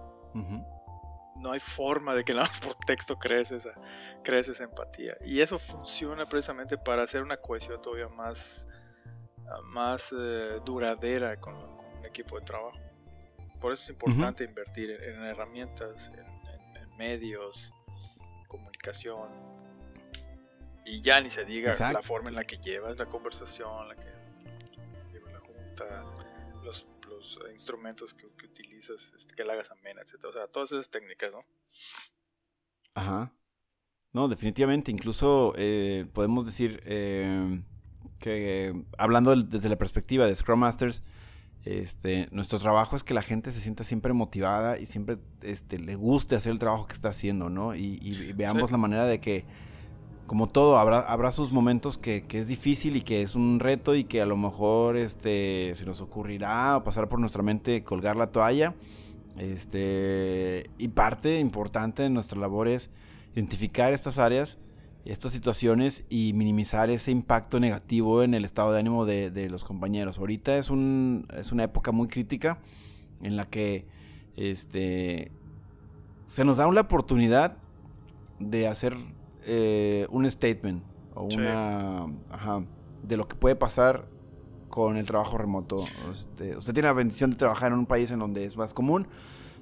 no 1.40 1.50
hay 1.50 1.58
forma 1.58 2.14
de 2.14 2.22
que 2.22 2.34
nada 2.34 2.46
más 2.46 2.60
por 2.60 2.76
texto 2.86 3.18
crees 3.18 3.50
esa, 3.50 3.74
crees 4.22 4.46
esa 4.46 4.62
empatía. 4.62 5.16
Y 5.24 5.40
eso 5.40 5.58
funciona 5.58 6.28
precisamente 6.28 6.78
para 6.78 7.02
hacer 7.02 7.20
una 7.20 7.38
cohesión 7.38 7.82
todavía 7.82 8.08
más, 8.08 8.68
más 9.64 10.12
eh, 10.16 10.60
duradera 10.64 11.40
con, 11.40 11.56
un 11.56 12.04
equipo 12.04 12.38
de 12.38 12.44
trabajo. 12.44 12.78
Por 13.60 13.72
eso 13.72 13.82
es 13.82 13.90
importante 13.90 14.44
invertir 14.44 14.88
en, 14.90 15.20
herramientas, 15.24 16.12
en, 16.14 16.38
medios, 16.96 17.72
comunicación. 18.48 19.28
Y 20.84 21.02
ya 21.02 21.20
ni 21.20 21.30
se 21.30 21.44
diga 21.44 21.74
la 21.92 22.02
forma 22.02 22.30
en 22.30 22.34
la 22.34 22.44
que 22.44 22.56
llevas 22.56 22.98
la 22.98 23.06
conversación, 23.06 23.88
la 23.88 23.94
que 23.94 24.08
lleva 25.12 25.30
la 25.30 25.40
junta, 25.40 26.04
los 27.18 27.38
eh, 27.44 27.52
instrumentos 27.52 28.14
que, 28.14 28.26
utilizas, 28.26 29.12
este, 29.14 29.34
que 29.34 29.44
la 29.44 29.54
hagas 29.54 29.70
amena, 29.72 30.00
etc. 30.02 30.24
O 30.26 30.32
sea, 30.32 30.46
todas 30.46 30.72
esas 30.72 30.88
técnicas, 30.88 31.32
¿no? 31.32 31.40
Ajá. 32.94 33.32
No, 34.12 34.28
definitivamente. 34.28 34.90
Incluso 34.90 35.52
eh, 35.56 36.06
podemos 36.12 36.46
decir 36.46 36.82
eh, 36.86 37.62
que 38.20 38.74
hablando 38.96 39.34
desde 39.34 39.68
la 39.68 39.76
perspectiva 39.76 40.26
de 40.26 40.36
Scrum 40.36 40.60
Masters, 40.60 41.02
este, 41.64 42.28
nuestro 42.30 42.58
trabajo 42.58 42.96
es 42.96 43.04
que 43.04 43.14
la 43.14 43.22
gente 43.22 43.52
se 43.52 43.60
sienta 43.60 43.84
siempre 43.84 44.12
motivada 44.12 44.78
y 44.78 44.86
siempre 44.86 45.18
este, 45.42 45.78
le 45.78 45.96
guste 45.96 46.36
hacer 46.36 46.52
el 46.52 46.58
trabajo 46.58 46.86
que 46.86 46.94
está 46.94 47.08
haciendo, 47.08 47.50
¿no? 47.50 47.74
Y, 47.74 48.32
veamos 48.34 48.70
la 48.70 48.78
manera 48.78 49.04
de 49.04 49.20
que 49.20 49.44
como 50.26 50.46
todo, 50.46 50.78
habrá, 50.78 51.00
habrá 51.00 51.32
sus 51.32 51.52
momentos 51.52 51.96
que, 51.96 52.24
es 52.30 52.48
difícil 52.48 52.96
y 52.96 53.00
que 53.00 53.22
es 53.22 53.34
un 53.34 53.60
reto 53.60 53.94
y 53.94 54.04
que 54.04 54.20
a 54.20 54.26
lo 54.26 54.36
mejor 54.36 54.98
este, 54.98 55.72
se 55.74 55.86
nos 55.86 56.02
ocurrirá 56.02 56.82
pasar 56.84 57.08
por 57.08 57.18
nuestra 57.18 57.42
mente 57.42 57.82
colgar 57.82 58.14
la 58.14 58.26
toalla. 58.26 58.74
Este, 59.38 60.68
y 60.78 60.88
parte 60.88 61.38
importante 61.38 62.02
de 62.02 62.10
nuestra 62.10 62.38
labor 62.38 62.68
es 62.68 62.90
identificar 63.34 63.92
estas 63.92 64.18
áreas, 64.18 64.58
estas 65.08 65.32
situaciones 65.32 66.04
y 66.10 66.34
minimizar 66.34 66.90
ese 66.90 67.10
impacto 67.10 67.58
negativo 67.60 68.22
en 68.22 68.34
el 68.34 68.44
estado 68.44 68.72
de 68.72 68.80
ánimo 68.80 69.06
de, 69.06 69.48
los 69.48 69.64
compañeros. 69.64 70.18
Ahorita 70.18 70.58
es, 70.58 70.68
un, 70.68 71.26
es 71.34 71.50
una 71.50 71.64
época 71.64 71.92
muy 71.92 72.08
crítica 72.08 72.58
en 73.22 73.36
la 73.36 73.46
que 73.46 73.86
este, 74.36 75.32
se 76.26 76.44
nos 76.44 76.58
da 76.58 76.66
una 76.66 76.82
oportunidad 76.82 77.56
de 78.38 78.68
hacer 78.68 78.96
eh, 79.46 80.06
un 80.10 80.30
statement 80.30 80.82
o 81.14 81.24
una 81.24 82.06
ajá, 82.30 82.62
de 83.02 83.16
lo 83.16 83.26
que 83.26 83.34
puede 83.34 83.56
pasar 83.56 84.06
con 84.68 84.98
el 84.98 85.06
trabajo 85.06 85.38
remoto. 85.38 85.84
Este, 86.12 86.54
usted 86.54 86.74
tiene 86.74 86.88
la 86.88 86.92
bendición 86.92 87.30
de 87.30 87.36
trabajar 87.36 87.72
en 87.72 87.78
un 87.78 87.86
país 87.86 88.10
en 88.10 88.18
donde 88.18 88.44
es 88.44 88.58
más 88.58 88.74
común. 88.74 89.08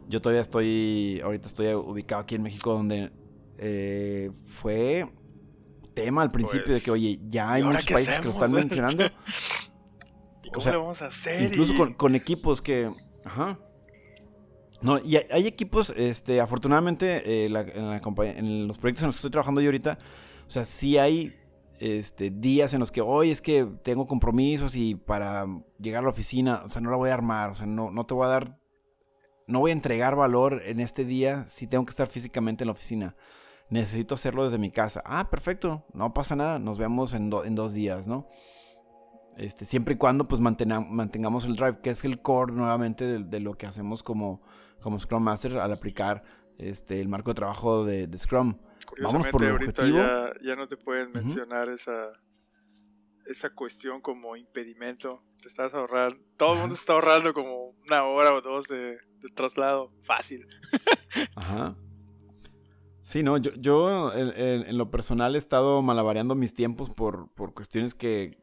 Yo 0.09 0.21
todavía 0.21 0.43
estoy, 0.43 1.21
ahorita 1.23 1.47
estoy 1.47 1.73
ubicado 1.73 2.23
aquí 2.23 2.35
en 2.35 2.43
México 2.43 2.73
donde 2.73 3.12
eh, 3.59 4.33
fue 4.47 5.09
tema 5.97 6.23
al 6.23 6.31
principio 6.31 6.75
de 6.75 6.81
que, 6.81 6.91
pues, 6.91 7.00
oye, 7.00 7.19
ya 7.26 7.50
hay 7.50 7.65
muchos 7.65 7.87
países 7.87 8.21
que 8.21 8.26
lo 8.26 8.31
están 8.31 8.53
mencionando. 8.53 9.05
¿Y 10.45 10.50
cómo 10.50 10.71
lo 10.71 10.79
vamos 10.81 11.03
a 11.03 11.07
hacer? 11.07 11.50
Incluso 11.50 11.97
con, 11.97 12.15
equipos 12.15 12.62
que... 12.62 12.93
Ajá. 13.25 13.59
No, 14.83 14.99
y 14.99 15.17
hay, 15.17 15.47
equipos, 15.47 15.93
este, 15.97 16.41
afortunadamente, 16.41 17.23
eh, 17.25 17.47
en, 17.47 18.69
los 18.69 18.79
proyectos 18.79 19.03
en 19.03 19.07
los 19.09 19.17
que 19.17 19.19
estoy 19.19 19.31
trabajando 19.31 19.61
yo 19.62 19.69
ahorita, 19.69 19.99
o 20.47 20.50
sea, 20.50 20.67
sí 20.67 20.99
hay 20.99 21.35
este, 21.81 22.31
días 22.31 22.75
en 22.75 22.81
los 22.81 22.93
que, 22.93 23.00
hoy 23.00 23.31
es 23.31 23.41
que 23.41 23.67
tengo 23.83 24.07
compromisos 24.07 24.76
y 24.76 24.95
para 24.95 25.47
llegar 25.81 26.00
a 26.00 26.05
la 26.05 26.11
oficina, 26.11 26.62
o 26.65 26.69
sea, 26.69 26.83
no 26.83 26.91
la 26.91 26.97
voy 26.99 27.09
a 27.09 27.15
armar, 27.15 27.50
o 27.50 27.55
sea, 27.55 27.67
no, 27.67 27.91
no 27.91 28.05
te 28.05 28.12
voy 28.12 28.26
a 28.26 28.29
dar, 28.29 28.59
no 29.47 29.61
voy 29.61 29.71
a 29.71 29.73
entregar 29.73 30.15
valor 30.15 30.62
en 30.67 30.81
este 30.81 31.07
día 31.07 31.47
si 31.47 31.67
tengo 31.67 31.87
que 31.87 31.91
estar 31.91 32.07
físicamente 32.07 32.65
en 32.65 32.67
la 32.67 32.73
oficina. 32.73 33.15
Necesito 33.69 34.15
hacerlo 34.15 34.45
desde 34.45 34.59
mi 34.59 34.71
casa. 34.71 35.03
Ah, 35.05 35.29
perfecto, 35.31 35.85
no 35.93 36.15
pasa 36.15 36.37
nada, 36.37 36.59
nos 36.59 36.79
vemos 36.79 37.15
en, 37.15 37.31
en 37.45 37.55
dos 37.55 37.73
días, 37.73 38.07
¿no? 38.07 38.29
Este, 39.37 39.67
siempre 39.67 39.95
y 39.95 39.97
cuando 39.99 40.27
pues 40.29 40.41
mantengamos 40.41 41.45
el 41.45 41.57
drive, 41.57 41.81
que 41.83 41.91
es 41.91 42.05
el 42.05 42.23
core 42.23 42.55
nuevamente 42.55 43.23
de 43.23 43.41
lo 43.41 43.55
que 43.55 43.67
hacemos 43.67 44.03
como 44.03 44.41
como 44.81 44.99
Scrum 44.99 45.23
Master 45.23 45.59
al 45.59 45.73
aplicar 45.73 46.23
este, 46.59 47.01
el 47.01 47.09
marco 47.09 47.31
de 47.31 47.35
trabajo 47.35 47.85
de, 47.85 48.09
Scrum. 48.17 48.57
Vamos 49.03 49.27
por 49.29 49.43
el 49.43 49.51
ahorita 49.51 49.87
ya, 49.89 50.33
ya, 50.43 50.57
no 50.57 50.69
te 50.69 50.77
pueden 50.77 51.11
mencionar 51.13 51.69
esa, 51.69 52.13
esa 53.27 53.51
cuestión 53.51 54.01
como 54.01 54.37
impedimento. 54.37 55.23
Te 55.43 55.49
estás 55.49 55.75
ahorrando, 55.75 56.19
todo 56.37 56.55
el 56.55 56.61
mundo 56.61 56.75
está 56.77 56.93
ahorrando 56.93 57.35
como 57.35 57.75
una 57.87 58.05
hora 58.05 58.33
o 58.33 58.41
dos 58.41 58.69
de, 58.69 58.97
traslado. 59.35 59.93
Fácil. 60.03 60.47
Ajá. 61.35 61.77
Sí, 63.07 63.23
no, 63.23 63.37
yo, 63.37 63.53
yo 63.55 64.13
en, 64.13 64.77
lo 64.77 64.91
personal 64.91 65.37
he 65.37 65.39
estado 65.39 65.81
malabareando 65.81 66.35
mis 66.35 66.55
tiempos 66.55 66.91
por, 66.91 67.29
por 67.35 67.55
cuestiones 67.55 67.95
que, 67.95 68.37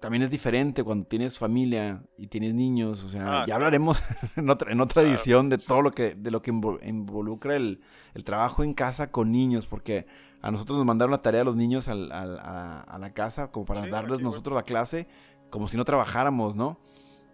también 0.00 0.22
es 0.22 0.30
diferente 0.30 0.82
cuando 0.82 1.06
tienes 1.06 1.38
familia 1.38 2.02
y 2.16 2.28
tienes 2.28 2.54
niños, 2.54 3.04
o 3.04 3.10
sea, 3.10 3.42
ah, 3.42 3.44
ya 3.46 3.56
hablaremos 3.56 4.02
en 4.36 4.48
otra, 4.48 4.72
en 4.72 4.80
otra 4.80 5.02
edición 5.02 5.50
de 5.50 5.58
todo 5.58 5.82
lo 5.82 5.90
que, 5.90 6.14
de 6.14 6.30
lo 6.30 6.40
que 6.40 6.50
involucra 6.50 7.56
el, 7.56 7.82
trabajo 8.24 8.64
en 8.64 8.72
casa 8.72 9.10
con 9.10 9.30
niños, 9.30 9.66
porque 9.66 10.06
a 10.40 10.50
nosotros 10.50 10.78
nos 10.78 10.86
mandaron 10.86 11.10
la 11.10 11.20
tarea 11.20 11.42
a 11.42 11.44
los 11.44 11.56
niños 11.56 11.86
a, 11.88 11.94
la 11.94 13.10
casa 13.12 13.50
como 13.50 13.66
para 13.66 13.86
darles 13.86 14.22
nosotros 14.22 14.54
la 14.54 14.62
clase, 14.62 15.08
como 15.50 15.66
si 15.66 15.76
no 15.76 15.84
trabajáramos, 15.84 16.56
¿no? 16.56 16.78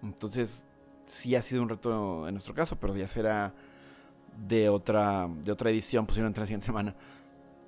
Entonces, 0.02 0.66
sí 1.04 1.36
ha 1.36 1.42
sido 1.42 1.62
un 1.62 1.68
reto 1.68 2.26
en 2.26 2.34
nuestro 2.34 2.54
caso, 2.54 2.74
pero 2.80 2.96
ya 2.96 3.06
será 3.06 3.52
de 4.36 4.68
otra, 4.68 5.28
de 5.42 5.52
otra 5.52 5.70
edición, 5.70 6.06
posiblemente 6.06 6.40
la 6.40 6.46
siguiente 6.46 6.66
semana. 6.66 6.94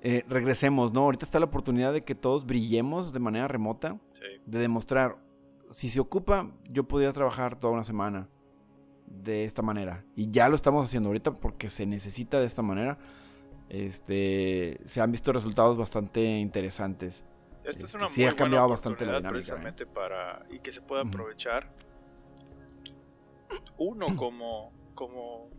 Eh, 0.01 0.23
regresemos, 0.29 0.93
¿no? 0.93 1.01
Ahorita 1.01 1.25
está 1.25 1.39
la 1.39 1.45
oportunidad 1.45 1.91
de 1.91 2.03
que 2.03 2.15
todos 2.15 2.45
brillemos 2.45 3.11
de 3.11 3.19
manera 3.19 3.47
remota, 3.47 3.99
de 4.45 4.59
demostrar, 4.59 5.17
si 5.71 5.89
se 5.89 5.99
ocupa, 5.99 6.51
yo 6.69 6.87
podría 6.87 7.11
trabajar 7.11 7.57
toda 7.57 7.73
una 7.73 7.83
semana 7.83 8.27
de 9.05 9.43
esta 9.43 9.61
manera. 9.61 10.05
Y 10.15 10.31
ya 10.31 10.47
lo 10.47 10.55
estamos 10.55 10.87
haciendo 10.87 11.09
ahorita 11.09 11.33
porque 11.33 11.69
se 11.69 11.85
necesita 11.85 12.39
de 12.39 12.45
esta 12.45 12.61
manera. 12.61 12.97
Este, 13.67 14.79
se 14.85 15.01
han 15.01 15.11
visto 15.11 15.31
resultados 15.33 15.77
bastante 15.77 16.23
interesantes. 16.37 17.23
Esta 17.63 17.85
es 17.85 17.93
una 17.93 18.05
este, 18.05 18.15
sí 18.15 18.25
ha 18.25 18.35
cambiado 18.35 18.67
bastante 18.67 19.05
la 19.05 19.17
dinámica. 19.17 19.27
¿eh? 19.27 19.31
Precisamente 19.31 19.85
para 19.85 20.43
y 20.49 20.59
que 20.59 20.71
se 20.71 20.81
pueda 20.81 21.03
aprovechar. 21.03 21.71
Uno 23.77 24.07
como 24.15 24.71
como 24.99 25.49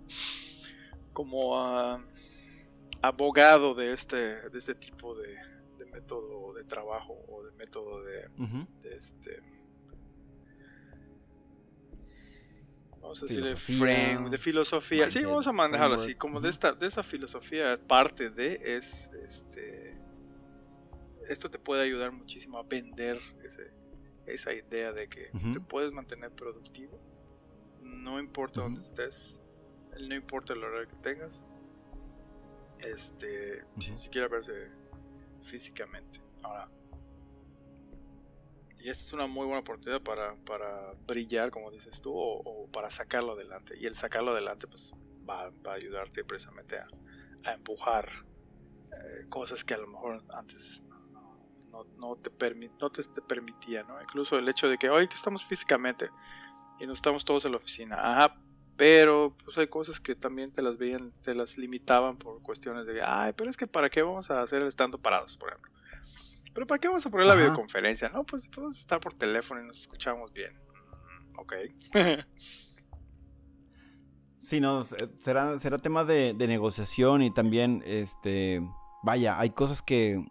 como 1.13 1.55
uh, 1.55 2.01
abogado 3.03 3.75
de 3.75 3.93
este, 3.93 4.49
de 4.49 4.59
este 4.59 4.75
tipo 4.75 5.15
de, 5.15 5.37
método 5.93 6.55
de 6.55 6.63
trabajo 6.65 7.17
o 7.29 7.43
de 7.43 7.53
método 7.53 8.01
de, 8.05 8.29
este 8.97 9.43
vamos 13.01 13.21
a 13.23 13.27
decir 13.27 13.43
de 13.43 13.57
frame, 13.57 14.31
de 14.31 14.39
filosofía. 14.39 15.11
Sí, 15.11 15.25
vamos 15.25 15.49
a 15.49 15.53
manejarlo 15.53 15.97
así, 15.97 16.15
como 16.15 16.41
de 16.41 16.49
esta, 16.49 16.75
de 16.75 16.87
esa 16.87 17.03
filosofía 17.03 17.77
parte 17.89 18.31
de 18.31 18.61
es 18.63 19.11
este 19.15 20.01
esto 21.29 21.51
te 21.51 21.59
puede 21.59 21.83
ayudar 21.83 22.13
muchísimo 22.13 22.59
a 22.59 22.63
vender 22.63 23.19
esa 24.27 24.53
idea 24.53 24.93
de 24.93 25.09
que 25.09 25.31
te 25.53 25.61
puedes 25.61 25.93
mantener 25.93 26.31
productivo, 26.33 27.01
no 27.81 28.19
importa 28.19 28.63
dónde 28.63 28.81
estés, 28.81 29.41
no 30.01 30.15
importa 30.15 30.53
el 30.53 30.65
horario 30.65 30.89
que 30.89 30.97
tengas, 30.97 31.45
Este, 32.81 33.65
sin 33.79 33.99
siquiera 33.99 34.29
verse 34.29 34.71
físicamente. 35.43 36.21
Ahora, 36.43 36.71
y 38.79 38.89
esta 38.89 39.05
es 39.05 39.13
una 39.13 39.27
muy 39.27 39.45
buena 39.45 39.61
oportunidad 39.61 40.03
para, 40.03 40.35
para 40.47 40.95
brillar, 41.07 41.51
como 41.51 41.71
dices 41.71 42.01
tú, 42.01 42.13
o, 42.15 42.67
para 42.73 42.89
sacarlo 42.89 43.33
adelante. 43.33 43.75
Y 43.79 43.87
el 43.87 43.95
sacarlo 43.95 44.31
adelante, 44.31 44.67
pues 44.67 44.93
va, 45.29 45.51
va 45.67 45.73
a 45.73 45.75
ayudarte 45.75 46.25
precisamente 46.25 46.79
a, 46.79 46.87
a 47.45 47.53
empujar 47.53 48.09
eh, 48.93 49.27
cosas 49.29 49.65
que 49.65 49.75
a 49.75 49.79
lo 49.79 49.87
mejor 49.87 50.25
antes 50.31 50.83
no, 51.71 51.85
no, 51.99 52.17
te, 52.17 52.31
no 52.81 52.91
te, 52.91 53.03
permitía, 53.23 53.83
¿no? 53.85 54.01
Incluso 54.03 54.39
el 54.39 54.49
hecho 54.49 54.69
de 54.69 54.79
que 54.79 54.91
hoy 54.91 55.09
que 55.09 55.15
estamos 55.15 55.45
físicamente 55.45 56.11
y 56.81 56.87
no 56.87 56.93
estamos 56.93 57.25
todos 57.25 57.45
en 57.45 57.53
la 57.53 57.59
oficina, 57.59 57.97
ajá, 58.01 58.43
pero 58.81 59.37
pues 59.45 59.59
hay 59.59 59.67
cosas 59.67 60.01
que 60.01 60.15
también 60.15 60.51
te 60.51 60.63
las 60.63 60.79
veían, 60.79 61.13
te 61.21 61.35
las 61.35 61.59
limitaban 61.59 62.17
por 62.17 62.41
cuestiones 62.41 62.87
de, 62.87 63.03
ay, 63.05 63.35
pero 63.37 63.51
es 63.51 63.57
que 63.59 63.67
para 63.67 63.91
qué 63.91 64.01
vamos 64.01 64.31
a 64.31 64.41
hacer 64.41 64.63
estando 64.63 64.97
parados, 64.97 65.37
por 65.37 65.51
ejemplo. 65.51 65.71
Pero 66.55 66.67
para 66.67 66.79
qué 66.79 66.89
vamos 66.89 67.05
a 67.05 67.11
poner 67.11 67.27
la 67.27 67.35
videoconferencia, 67.35 68.09
¿no? 68.09 68.25
Pues 68.25 68.49
podemos 68.49 68.79
estar 68.79 68.99
por 68.99 69.13
teléfono 69.13 69.61
y 69.61 69.67
nos 69.67 69.83
escuchamos 69.83 70.33
bien. 70.33 70.55
Mm, 70.55 71.39
ok. 71.41 71.55
sí, 74.39 74.61
no, 74.61 74.83
será, 74.83 75.59
será 75.59 75.77
tema 75.77 76.07
de, 76.07 76.33
de 76.33 76.49
negociación 76.49 77.21
y 77.21 77.35
también, 77.35 77.83
este, 77.85 78.63
vaya, 79.03 79.39
hay 79.39 79.51
cosas 79.51 79.83
que 79.83 80.25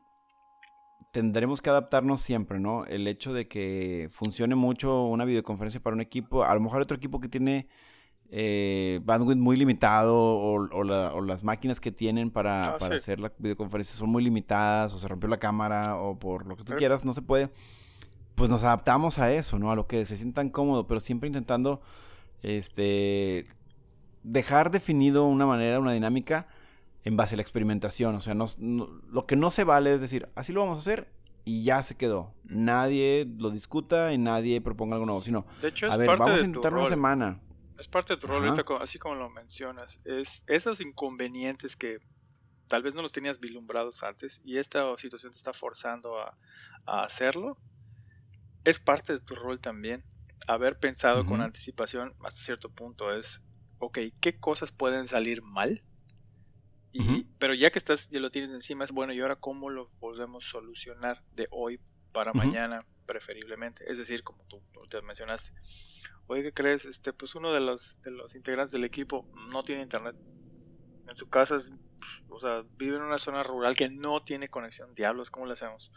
tendremos 1.11 1.61
que 1.61 1.69
adaptarnos 1.69 2.19
siempre, 2.19 2.59
¿no? 2.59 2.87
El 2.87 3.05
hecho 3.05 3.31
de 3.31 3.47
que 3.47 4.09
funcione 4.11 4.55
mucho 4.55 5.03
una 5.03 5.25
videoconferencia 5.25 5.83
para 5.83 5.93
un 5.93 6.01
equipo, 6.01 6.43
a 6.43 6.55
lo 6.55 6.61
mejor 6.61 6.81
otro 6.81 6.97
equipo 6.97 7.19
que 7.19 7.29
tiene 7.29 7.67
eh, 8.31 8.99
bandwidth 9.03 9.37
muy 9.37 9.57
limitado 9.57 10.15
o, 10.15 10.83
las 10.83 11.43
máquinas 11.43 11.79
que 11.79 11.91
tienen 11.91 12.29
para, 12.29 12.61
ah, 12.61 12.77
hacer 12.79 13.19
la 13.19 13.33
videoconferencia 13.37 13.97
son 13.97 14.09
muy 14.09 14.23
limitadas 14.23 14.93
o 14.93 14.99
se 14.99 15.07
rompió 15.07 15.29
la 15.29 15.39
cámara 15.39 15.97
o 15.97 16.19
por 16.19 16.45
lo 16.45 16.55
que 16.55 16.63
tú 16.63 16.73
quieras 16.75 17.05
no 17.05 17.13
se 17.13 17.21
puede, 17.21 17.49
pues 18.35 18.49
nos 18.49 18.63
adaptamos 18.63 19.17
a 19.19 19.33
eso, 19.33 19.57
¿no? 19.57 19.71
A 19.71 19.75
lo 19.75 19.87
que 19.87 20.05
se 20.05 20.15
sientan 20.15 20.49
cómodo, 20.49 20.87
pero 20.87 20.99
siempre 20.99 21.27
intentando 21.27 21.81
este 22.43 23.45
dejar 24.23 24.71
definido 24.71 25.25
una 25.25 25.45
manera, 25.45 25.79
una 25.79 25.93
dinámica 25.93 26.47
en 27.03 27.17
base 27.17 27.35
a 27.35 27.37
la 27.37 27.41
experimentación. 27.41 28.15
O 28.15 28.21
sea, 28.21 28.35
no, 28.35 28.45
lo 28.59 29.25
que 29.25 29.35
no 29.35 29.51
se 29.51 29.63
vale 29.63 29.93
es 29.93 30.01
decir, 30.01 30.29
así 30.35 30.53
lo 30.53 30.61
vamos 30.61 30.77
a 30.77 30.81
hacer 30.81 31.09
y 31.45 31.63
ya 31.63 31.81
se 31.83 31.95
quedó. 31.95 32.33
Nadie 32.43 33.27
lo 33.37 33.49
discuta 33.49 34.13
y 34.13 34.17
nadie 34.17 34.61
proponga 34.61 34.95
algo 34.95 35.05
nuevo. 35.05 35.21
Sino, 35.21 35.45
de 35.61 35.69
hecho, 35.69 35.87
es 35.87 35.91
a 35.91 35.97
ver, 35.97 36.09
vamos 36.09 36.29
a 36.29 36.45
intentar 36.45 36.73
una 36.73 36.87
semana. 36.87 37.39
Es 37.79 37.87
parte 37.87 38.13
de 38.13 38.19
tu 38.19 38.27
rol, 38.27 38.47
así 38.81 38.99
como 38.99 39.15
lo 39.15 39.29
mencionas. 39.29 39.99
Es 40.03 40.43
esos 40.47 40.81
inconvenientes 40.81 41.77
que 41.77 41.99
tal 42.67 42.83
vez 42.83 42.93
no 42.93 43.01
los 43.01 43.11
tenías 43.11 43.39
vislumbrados 43.39 44.03
antes 44.03 44.41
y 44.43 44.57
esta 44.57 44.95
situación 44.97 45.31
te 45.31 45.37
está 45.37 45.53
forzando 45.53 46.19
a, 46.19 46.37
hacerlo. 46.85 47.57
Es 48.63 48.79
parte 48.79 49.13
de 49.13 49.19
tu 49.19 49.35
rol 49.35 49.59
también. 49.59 50.03
Haber 50.47 50.79
pensado 50.79 51.25
con 51.25 51.41
anticipación 51.41 52.15
hasta 52.23 52.41
cierto 52.41 52.69
punto 52.69 53.13
es, 53.13 53.41
ok, 53.77 53.99
¿qué 54.19 54.39
cosas 54.39 54.71
pueden 54.71 55.05
salir 55.05 55.41
mal? 55.41 55.83
Pero 57.37 57.53
ya 57.53 57.69
que 57.69 57.77
estás, 57.77 58.09
ya 58.09 58.19
lo 58.19 58.31
tienes 58.31 58.49
encima, 58.49 58.83
es 58.83 58.91
bueno, 58.91 59.13
¿y 59.13 59.19
ahora 59.19 59.35
cómo 59.35 59.69
lo 59.69 59.89
podemos 59.99 60.45
solucionar 60.45 61.23
de 61.33 61.47
hoy 61.51 61.79
para 62.11 62.33
mañana, 62.33 62.85
preferiblemente? 63.05 63.89
Es 63.89 63.97
decir, 63.97 64.23
como 64.23 64.43
tú, 64.45 64.61
te 64.89 65.01
mencionaste. 65.01 65.51
Oye, 66.29 66.43
¿qué 66.43 66.53
crees? 66.53 66.85
Este, 66.85 67.11
pues 67.11 67.33
uno 67.33 67.51
de 67.51 67.59
los, 67.59 68.03
de 68.03 68.11
los 68.11 68.35
integrantes 68.35 68.71
del 68.71 68.83
equipo 68.83 69.27
no 69.51 69.63
tiene 69.63 69.81
internet. 69.81 70.15
En 71.07 71.17
su 71.17 71.27
casa, 71.27 71.57
o 72.29 72.37
sea, 72.39 72.63
vive 72.77 72.97
en 72.97 73.01
una 73.01 73.17
zona 73.17 73.41
rural 73.41 73.75
que 73.75 73.89
no 73.89 74.21
tiene 74.21 74.47
conexión. 74.47 74.93
Diablos, 74.93 75.31
¿cómo 75.31 75.47
le 75.47 75.53
hacemos? 75.53 75.91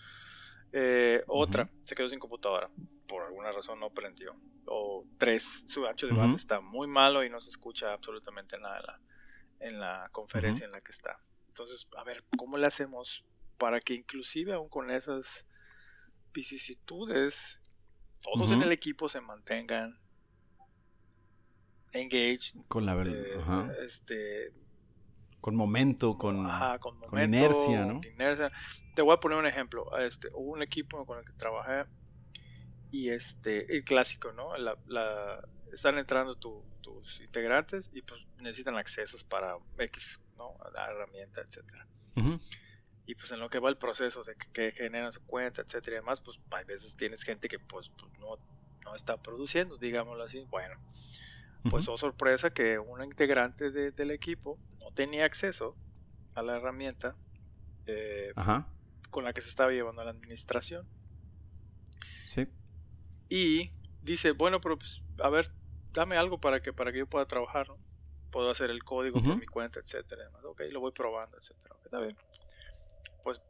Eh, 0.73 1.23
otra, 1.27 1.69
se 1.83 1.95
quedó 1.95 2.09
sin 2.09 2.19
computadora. 2.19 2.71
Por 3.07 3.25
alguna 3.25 3.53
razón 3.53 3.79
no 3.79 3.91
prendió. 3.91 4.35
O 4.65 5.05
tres, 5.19 5.65
su 5.67 5.87
ancho 5.87 6.07
de 6.07 6.15
banda 6.15 6.39
está 6.39 6.63
muy 6.63 6.87
malo 6.87 7.23
y 7.23 7.29
no 7.29 7.39
se 7.39 7.51
escucha 7.51 7.93
absolutamente 7.93 8.59
nada 8.59 8.79
en 8.79 8.87
la, 8.87 9.01
en 9.61 9.81
la 9.81 10.09
conferencia 10.13 10.65
en 10.65 10.73
la 10.73 10.81
que 10.81 10.93
está. 10.93 11.19
Entonces, 11.49 11.87
a 11.95 12.05
ver, 12.05 12.25
¿cómo 12.39 12.57
le 12.57 12.67
hacemos 12.67 13.27
para 13.59 13.81
que 13.81 13.93
inclusive 13.93 14.55
aún 14.55 14.71
con 14.71 14.91
esas 14.91 15.47
vicisitudes, 16.33 17.61
todos 18.23 18.51
en 18.51 18.63
el 18.63 18.73
equipo 18.73 19.11
se 19.11 19.21
mantengan 19.21 20.02
engaged? 21.93 22.57
Con 22.69 22.87
la 22.87 22.95
verdad. 22.95 23.71
Eh, 23.71 23.85
este, 23.85 24.53
con 25.41 25.57
momento, 25.57 26.17
con, 26.19 26.47
con, 26.81 27.21
inercia, 27.21 27.85
¿no? 27.85 28.01
Te 28.95 29.03
voy 29.03 29.15
a 29.15 29.21
poner 29.21 29.39
un 29.39 29.47
ejemplo. 29.47 29.97
Este, 29.99 30.29
hubo 30.35 30.53
un 30.53 30.63
equipo 30.63 31.05
con 31.07 31.19
el 31.19 31.25
que 31.25 31.33
trabajé 31.33 31.87
y 32.91 33.09
este, 33.09 33.75
el 33.75 33.85
clásico, 33.85 34.33
¿no? 34.33 34.57
La, 34.57 34.77
la, 34.87 35.43
están 35.73 35.99
entrando 35.99 36.35
tus 36.35 37.21
integrantes 37.21 37.91
y 37.93 38.03
pues 38.03 38.27
necesitan 38.39 38.77
accesos 38.77 39.25
para 39.25 39.57
X, 39.79 40.21
¿no? 40.39 40.57
La 40.75 40.91
herramienta, 40.91 41.41
etcétera. 41.41 41.87
Y 43.07 43.15
pues 43.15 43.31
en 43.33 43.41
lo 43.41 43.49
que 43.49 43.59
va 43.59 43.69
el 43.69 43.79
proceso 43.79 44.23
de 44.23 44.37
que, 44.53 44.71
generan 44.73 45.11
su 45.11 45.25
cuenta, 45.25 45.63
etcétera 45.63 45.97
y 45.97 46.01
demás, 46.01 46.21
pues 46.21 46.39
a 46.51 46.63
veces 46.65 46.97
tienes 46.97 47.23
gente 47.23 47.49
que 47.49 47.59
pues, 47.59 47.91
pues 47.91 48.13
no, 48.19 48.39
no, 48.85 48.95
está 48.95 49.21
produciendo, 49.21 49.77
digámoslo 49.77 50.23
así. 50.23 50.47
Bueno, 50.51 50.77
pues 51.71 51.89
oh 51.89 51.97
sorpresa 51.97 52.53
que 52.53 52.79
un 52.79 53.03
integrante 53.03 53.71
del 53.71 54.11
equipo 54.11 54.59
no 54.81 54.91
tenía 54.93 55.25
acceso 55.25 55.77
a 56.35 56.43
la 56.43 56.57
herramienta 56.57 57.17
eh, 57.87 58.33
con 59.11 59.25
la 59.25 59.33
que 59.33 59.41
se 59.41 59.49
estaba 59.49 59.71
llevando 59.71 60.03
la 60.05 60.11
administración. 60.11 60.89
Sí. 62.29 62.49
Y 63.29 63.73
dice, 64.03 64.33
bueno, 64.33 64.61
pero 64.61 64.79
pues, 64.79 65.03
a 65.19 65.29
ver, 65.29 65.53
dame 65.93 66.17
algo 66.17 66.41
para 66.41 66.61
que, 66.61 66.73
para 66.73 66.93
que 66.93 66.99
yo 66.99 67.07
pueda 67.07 67.27
trabajar, 67.27 67.69
¿no? 67.69 67.79
Puedo 68.31 68.51
hacer 68.51 68.71
el 68.71 68.83
código 68.83 69.23
por 69.23 69.37
mi 69.37 69.47
cuenta, 69.47 69.79
etcétera. 69.81 70.31
Ok, 70.45 70.63
lo 70.73 70.81
voy 70.81 70.93
probando, 70.93 71.37
etcétera. 71.37 71.77
está 71.85 72.01
bien. 72.01 72.17
Pues 73.23 73.43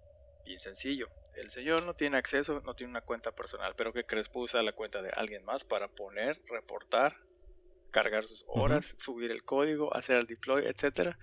bien 0.44 0.58
sencillo. 0.58 1.08
El 1.36 1.50
señor 1.50 1.84
no 1.84 1.94
tiene 1.94 2.16
acceso, 2.16 2.60
no 2.64 2.74
tiene 2.74 2.90
una 2.90 3.00
cuenta 3.02 3.32
personal, 3.32 3.74
pero 3.76 3.92
¿qué 3.92 4.04
crees? 4.04 4.28
Puede 4.28 4.46
usar 4.46 4.64
la 4.64 4.72
cuenta 4.72 5.00
de 5.00 5.10
alguien 5.10 5.44
más 5.44 5.62
para 5.62 5.88
poner, 5.88 6.42
reportar, 6.48 7.16
cargar 7.92 8.24
sus 8.24 8.44
horas, 8.48 8.96
subir 8.98 9.30
el 9.30 9.44
código, 9.44 9.94
hacer 9.94 10.18
el 10.18 10.26
deploy, 10.26 10.64
etcétera, 10.66 11.18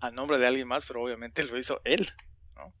a 0.00 0.10
nombre 0.10 0.38
de 0.38 0.46
alguien 0.46 0.68
más, 0.68 0.84
pero 0.86 1.02
obviamente 1.02 1.42
lo 1.44 1.56
hizo 1.56 1.80
él. 1.84 2.10
¿no? 2.56 2.74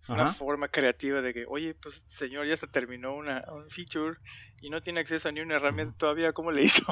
Es 0.00 0.08
una 0.08 0.26
forma 0.26 0.68
creativa 0.68 1.20
de 1.20 1.34
que, 1.34 1.44
oye, 1.46 1.74
pues 1.74 2.04
señor, 2.06 2.46
ya 2.46 2.56
se 2.56 2.68
terminó 2.68 3.14
una, 3.14 3.44
un 3.52 3.68
feature 3.68 4.16
y 4.62 4.70
no 4.70 4.80
tiene 4.80 5.00
acceso 5.00 5.28
a 5.28 5.32
ni 5.32 5.40
una 5.40 5.56
herramienta 5.56 5.94
todavía, 5.98 6.32
¿cómo 6.32 6.50
le 6.52 6.62
hizo? 6.62 6.84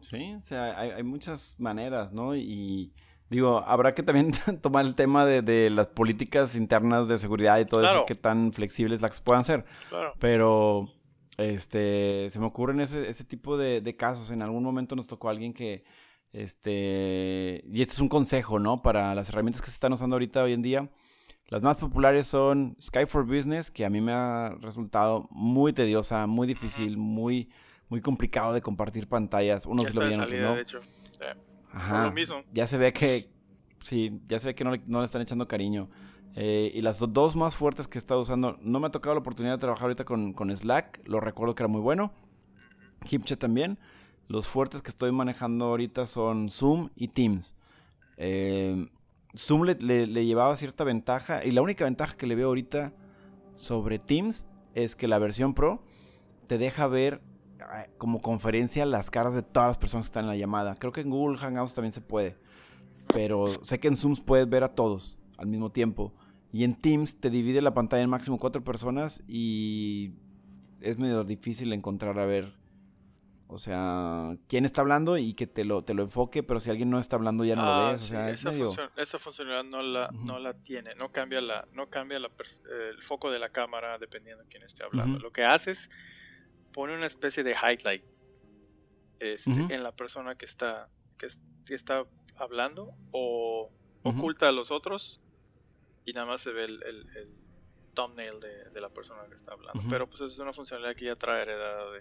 sí, 0.00 0.34
o 0.34 0.42
sea, 0.42 0.78
hay, 0.78 1.02
muchas 1.02 1.56
maneras, 1.58 2.12
¿no? 2.12 2.36
Y 2.36 2.92
digo, 3.30 3.64
habrá 3.66 3.94
que 3.94 4.02
también 4.02 4.32
tomar 4.62 4.84
el 4.84 4.94
tema 4.94 5.24
de, 5.24 5.70
las 5.70 5.88
políticas 5.88 6.54
internas 6.54 7.08
de 7.08 7.18
seguridad 7.18 7.58
y 7.58 7.64
todo 7.64 7.82
eso, 7.82 8.04
que 8.06 8.14
tan 8.14 8.52
flexibles 8.52 9.00
las 9.00 9.20
puedan 9.20 9.44
ser. 9.44 9.64
Claro. 9.88 10.14
Pero, 10.18 10.99
este, 11.40 12.28
se 12.30 12.38
me 12.38 12.46
ocurren 12.46 12.80
ese, 12.80 13.08
ese 13.08 13.24
tipo 13.24 13.56
de, 13.56 13.80
de 13.80 13.96
casos. 13.96 14.30
En 14.30 14.42
algún 14.42 14.62
momento 14.62 14.96
nos 14.96 15.06
tocó 15.06 15.28
alguien 15.28 15.52
que 15.52 15.84
este, 16.32 17.64
y 17.66 17.82
este 17.82 17.94
es 17.94 18.00
un 18.00 18.08
consejo, 18.08 18.58
¿no? 18.58 18.82
Para 18.82 19.14
las 19.14 19.28
herramientas 19.30 19.60
que 19.60 19.70
se 19.70 19.74
están 19.74 19.92
usando 19.92 20.14
ahorita 20.14 20.42
hoy 20.42 20.52
en 20.52 20.62
día. 20.62 20.90
Las 21.48 21.62
más 21.62 21.78
populares 21.78 22.28
son 22.28 22.76
Skype 22.80 23.08
for 23.08 23.26
Business, 23.26 23.72
que 23.72 23.84
a 23.84 23.90
mí 23.90 24.00
me 24.00 24.12
ha 24.12 24.54
resultado 24.60 25.26
muy 25.32 25.72
tediosa, 25.72 26.28
muy 26.28 26.46
difícil, 26.46 26.96
muy, 26.96 27.50
muy 27.88 28.00
complicado 28.00 28.52
de 28.52 28.60
compartir 28.60 29.08
pantallas. 29.08 29.66
Uno 29.66 29.84
se 29.84 29.92
lo 29.92 30.02
veía, 30.02 30.18
¿no? 30.18 30.54
De 30.54 30.62
hecho. 30.62 30.80
Ajá. 31.72 32.06
Lo 32.06 32.12
mismo. 32.12 32.42
Ya 32.52 32.68
se 32.68 32.78
ve 32.78 32.92
que, 32.92 33.28
sí, 33.80 34.20
ya 34.26 34.38
se 34.38 34.48
ve 34.48 34.54
que 34.54 34.62
no 34.62 34.70
le, 34.70 35.04
están 35.04 35.22
echando 35.22 35.48
cariño. 35.48 35.90
Eh, 36.36 36.70
y 36.74 36.80
las 36.80 36.98
dos 36.98 37.36
más 37.36 37.56
fuertes 37.56 37.88
que 37.88 37.98
he 37.98 38.00
estado 38.00 38.20
usando, 38.20 38.56
no 38.62 38.80
me 38.80 38.86
ha 38.86 38.90
tocado 38.90 39.14
la 39.14 39.20
oportunidad 39.20 39.54
de 39.54 39.60
trabajar 39.60 39.84
ahorita 39.84 40.04
con, 40.04 40.32
con 40.32 40.56
Slack, 40.56 41.00
lo 41.06 41.20
recuerdo 41.20 41.54
que 41.54 41.62
era 41.62 41.68
muy 41.68 41.80
bueno. 41.80 42.12
HipChat 43.04 43.38
también. 43.38 43.78
Los 44.28 44.46
fuertes 44.46 44.82
que 44.82 44.90
estoy 44.90 45.10
manejando 45.10 45.66
ahorita 45.66 46.06
son 46.06 46.50
Zoom 46.50 46.90
y 46.94 47.08
Teams. 47.08 47.56
Eh, 48.16 48.88
Zoom 49.36 49.64
le, 49.64 50.24
llevaba 50.24 50.56
cierta 50.56 50.84
ventaja 50.84 51.44
y 51.44 51.50
la 51.50 51.62
única 51.62 51.84
ventaja 51.84 52.16
que 52.16 52.26
le 52.26 52.34
veo 52.34 52.48
ahorita 52.48 52.92
sobre 53.54 53.98
Teams 53.98 54.46
es 54.74 54.94
que 54.94 55.08
la 55.08 55.18
versión 55.18 55.54
Pro 55.54 55.82
te 56.46 56.58
deja 56.58 56.86
ver 56.86 57.20
eh, 57.58 57.90
como 57.98 58.20
conferencia 58.20 58.84
las 58.86 59.10
caras 59.10 59.34
de 59.34 59.42
todas 59.42 59.70
las 59.70 59.78
personas 59.78 60.06
que 60.06 60.10
están 60.10 60.24
en 60.24 60.30
la 60.30 60.36
llamada. 60.36 60.76
Creo 60.76 60.92
que 60.92 61.00
en 61.00 61.10
Google 61.10 61.38
Hangouts 61.38 61.74
también 61.74 61.92
se 61.92 62.00
puede. 62.00 62.36
Pero 63.12 63.64
sé 63.64 63.80
que 63.80 63.88
en 63.88 63.96
Zoom 63.96 64.14
puedes 64.16 64.48
ver 64.48 64.62
a 64.62 64.74
todos 64.74 65.18
al 65.38 65.46
mismo 65.46 65.70
tiempo. 65.70 66.12
Y 66.52 66.64
en 66.64 66.74
Teams 66.74 67.20
te 67.20 67.30
divide 67.30 67.60
la 67.62 67.74
pantalla 67.74 68.02
en 68.02 68.10
máximo 68.10 68.38
cuatro 68.38 68.62
personas 68.64 69.22
y 69.28 70.12
es 70.80 70.98
medio 70.98 71.24
difícil 71.24 71.72
encontrar 71.72 72.18
a 72.18 72.24
ver 72.26 72.52
O 73.52 73.58
sea, 73.58 74.36
quién 74.48 74.64
está 74.64 74.80
hablando 74.80 75.18
y 75.18 75.32
que 75.34 75.46
te 75.48 75.64
lo, 75.64 75.82
te 75.82 75.92
lo 75.94 76.02
enfoque, 76.04 76.42
pero 76.44 76.60
si 76.60 76.70
alguien 76.70 76.88
no 76.88 77.00
está 77.00 77.16
hablando 77.16 77.44
ya 77.44 77.56
no 77.56 77.62
lo 77.64 77.68
Ah, 77.72 77.90
ves. 77.92 78.10
O 78.12 78.14
es 78.20 78.38
esa, 78.40 78.50
medio... 78.50 78.66
función- 78.68 78.90
esa 78.96 79.18
funcionalidad 79.18 79.64
no 79.64 79.82
la, 79.82 80.10
no 80.12 80.38
la 80.38 80.54
tiene, 80.54 80.94
no 80.94 81.10
cambia, 81.10 81.40
la, 81.40 81.66
no 81.72 81.88
cambia 81.90 82.20
la 82.20 82.30
el 82.92 83.02
foco 83.02 83.28
de 83.30 83.38
la 83.40 83.48
cámara 83.48 83.96
dependiendo 83.98 84.44
de 84.44 84.48
quién 84.48 84.62
esté 84.62 84.84
hablando. 84.84 85.18
Lo 85.18 85.32
que 85.32 85.42
hace 85.44 85.72
es 85.72 85.90
pone 86.72 86.94
una 86.96 87.06
especie 87.06 87.42
de 87.42 87.52
highlight 87.52 88.04
este, 89.18 89.50
en 89.74 89.82
la 89.82 89.92
persona 89.96 90.36
que 90.36 90.44
está, 90.46 90.88
que, 91.18 91.26
es- 91.26 91.40
que 91.66 91.74
está 91.74 92.04
hablando 92.36 92.94
o 93.10 93.70
oculta 94.02 94.48
a 94.48 94.52
los 94.52 94.70
otros 94.70 95.20
y 96.04 96.12
nada 96.12 96.26
más 96.26 96.40
se 96.40 96.52
ve 96.52 96.64
el, 96.64 96.82
el- 96.82 97.16
el 97.16 97.28
thumbnail 97.94 98.38
de, 98.40 98.70
de 98.70 98.80
la 98.80 98.88
persona 98.88 99.22
que 99.28 99.34
está 99.34 99.52
hablando. 99.52 99.82
Pero 99.88 100.08
pues 100.08 100.20
es 100.22 100.38
una 100.38 100.52
funcionalidad 100.52 100.94
que 100.94 101.06
ya 101.06 101.16
trae 101.16 101.42
heredada 101.42 101.90
de, 101.92 102.00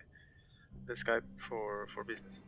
de 0.85 0.95
Skype 0.95 1.27
for, 1.37 1.89
for 1.89 2.05
Business. 2.05 2.43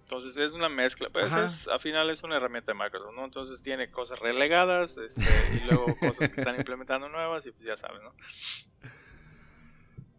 Entonces 0.00 0.36
es 0.36 0.52
una 0.52 0.68
mezcla, 0.68 1.08
pues 1.10 1.32
es, 1.46 1.66
al 1.66 1.80
final 1.80 2.10
es 2.10 2.22
una 2.22 2.36
herramienta 2.36 2.72
de 2.72 2.78
Microsoft, 2.78 3.14
¿no? 3.14 3.24
Entonces 3.24 3.62
tiene 3.62 3.90
cosas 3.90 4.20
relegadas 4.20 4.98
este, 4.98 5.22
y 5.56 5.66
luego 5.66 5.96
cosas 6.00 6.28
que 6.28 6.40
están 6.42 6.56
implementando 6.56 7.08
nuevas 7.08 7.46
y 7.46 7.52
pues 7.52 7.64
ya 7.64 7.76
sabes, 7.78 8.02
¿no? 8.02 8.12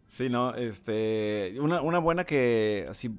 Sí, 0.09 0.29
no, 0.29 0.55
este, 0.55 1.55
una, 1.59 1.81
una 1.81 1.99
buena 1.99 2.23
que, 2.25 2.88
así, 2.89 3.09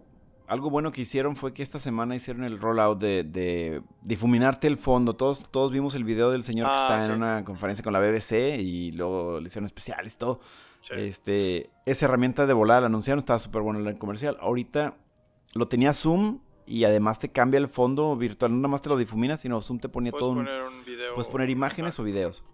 algo 0.49 0.71
bueno 0.71 0.93
que 0.93 1.01
hicieron 1.03 1.37
fue 1.37 1.53
que 1.53 1.63
esta 1.63 1.79
semana 1.79 2.15
hicieron 2.15 2.45
el 2.45 2.61
rollout 2.61 2.99
de, 3.01 3.25
de 3.25 3.83
difuminarte 4.03 4.67
el 4.67 4.77
fondo. 4.77 5.17
Todos, 5.17 5.45
todos 5.51 5.73
vimos 5.73 5.95
el 5.95 6.05
video 6.05 6.31
del 6.31 6.45
señor 6.45 6.69
que 6.69 6.77
Ah, 6.77 6.83
está 6.83 7.01
sí. 7.01 7.11
en 7.11 7.17
una 7.17 7.45
conferencia 7.45 7.83
con 7.83 7.93
la 7.93 8.01
BBC 8.01 8.59
y 8.61 8.93
luego 8.93 9.41
le 9.41 9.47
hicieron 9.49 9.67
especiales 9.67 10.15
y 10.15 10.17
todo. 10.17 10.41
Sí. 10.81 10.95
Este, 10.97 11.71
esa 11.85 12.07
herramienta 12.07 12.47
de 12.47 12.53
volar 12.53 12.83
la 12.83 12.87
anunciaron, 12.87 13.19
estaba 13.19 13.39
súper 13.39 13.63
bueno 13.63 13.81
en 13.81 13.87
el 13.87 13.99
comercial. 13.99 14.37
Ahorita 14.41 14.97
lo 15.55 15.69
tenía 15.69 15.93
Zoom 15.95 16.41
y 16.67 16.85
además 16.85 17.19
te 17.19 17.31
cambia 17.31 17.59
el 17.59 17.69
fondo 17.69 18.17
virtual, 18.17 18.53
no 18.53 18.59
nada 18.59 18.69
más 18.69 18.83
te 18.83 18.89
lo 18.89 18.97
difumina, 18.97 19.37
sino 19.37 19.61
Zoom 19.63 19.79
te 19.81 19.89
ponía 19.89 20.13
Puedes 20.13 20.23
todo 20.23 20.31
un, 20.31 20.45
poner 20.45 20.63
un 20.63 20.85
video. 20.85 21.15
Puedes 21.15 21.29
poner 21.29 21.51
imágenes 21.51 21.99
o 21.99 22.05
videos. 22.05 22.45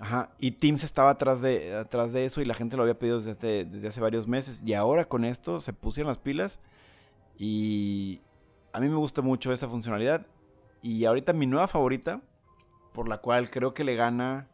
Ajá. 0.00 0.30
Y 0.38 0.52
Teams 0.52 0.82
estaba 0.82 1.10
atrás 1.10 1.42
de, 1.42 1.74
atrás 1.76 2.12
de 2.12 2.24
eso 2.24 2.40
y 2.40 2.44
la 2.44 2.54
gente 2.54 2.76
lo 2.76 2.82
había 2.82 2.98
pedido 2.98 3.20
desde, 3.20 3.64
desde 3.64 3.88
hace 3.88 4.00
varios 4.00 4.26
meses. 4.26 4.62
Y 4.64 4.72
ahora 4.74 5.04
con 5.06 5.24
esto 5.24 5.60
se 5.60 5.72
pusieron 5.72 6.08
las 6.08 6.18
pilas. 6.18 6.58
Y 7.40 8.20
a 8.70 8.80
mí 8.80 8.88
me 8.90 8.96
gusta 8.96 9.22
mucho 9.22 9.50
esa 9.50 9.66
funcionalidad. 9.66 10.26
Y 10.82 11.06
ahorita 11.06 11.32
mi 11.32 11.46
nueva 11.46 11.68
favorita, 11.68 12.20
por 12.92 13.08
la 13.08 13.18
cual 13.18 13.50
creo 13.50 13.72
que 13.72 13.82
le 13.82 13.96
gana. 13.96 14.46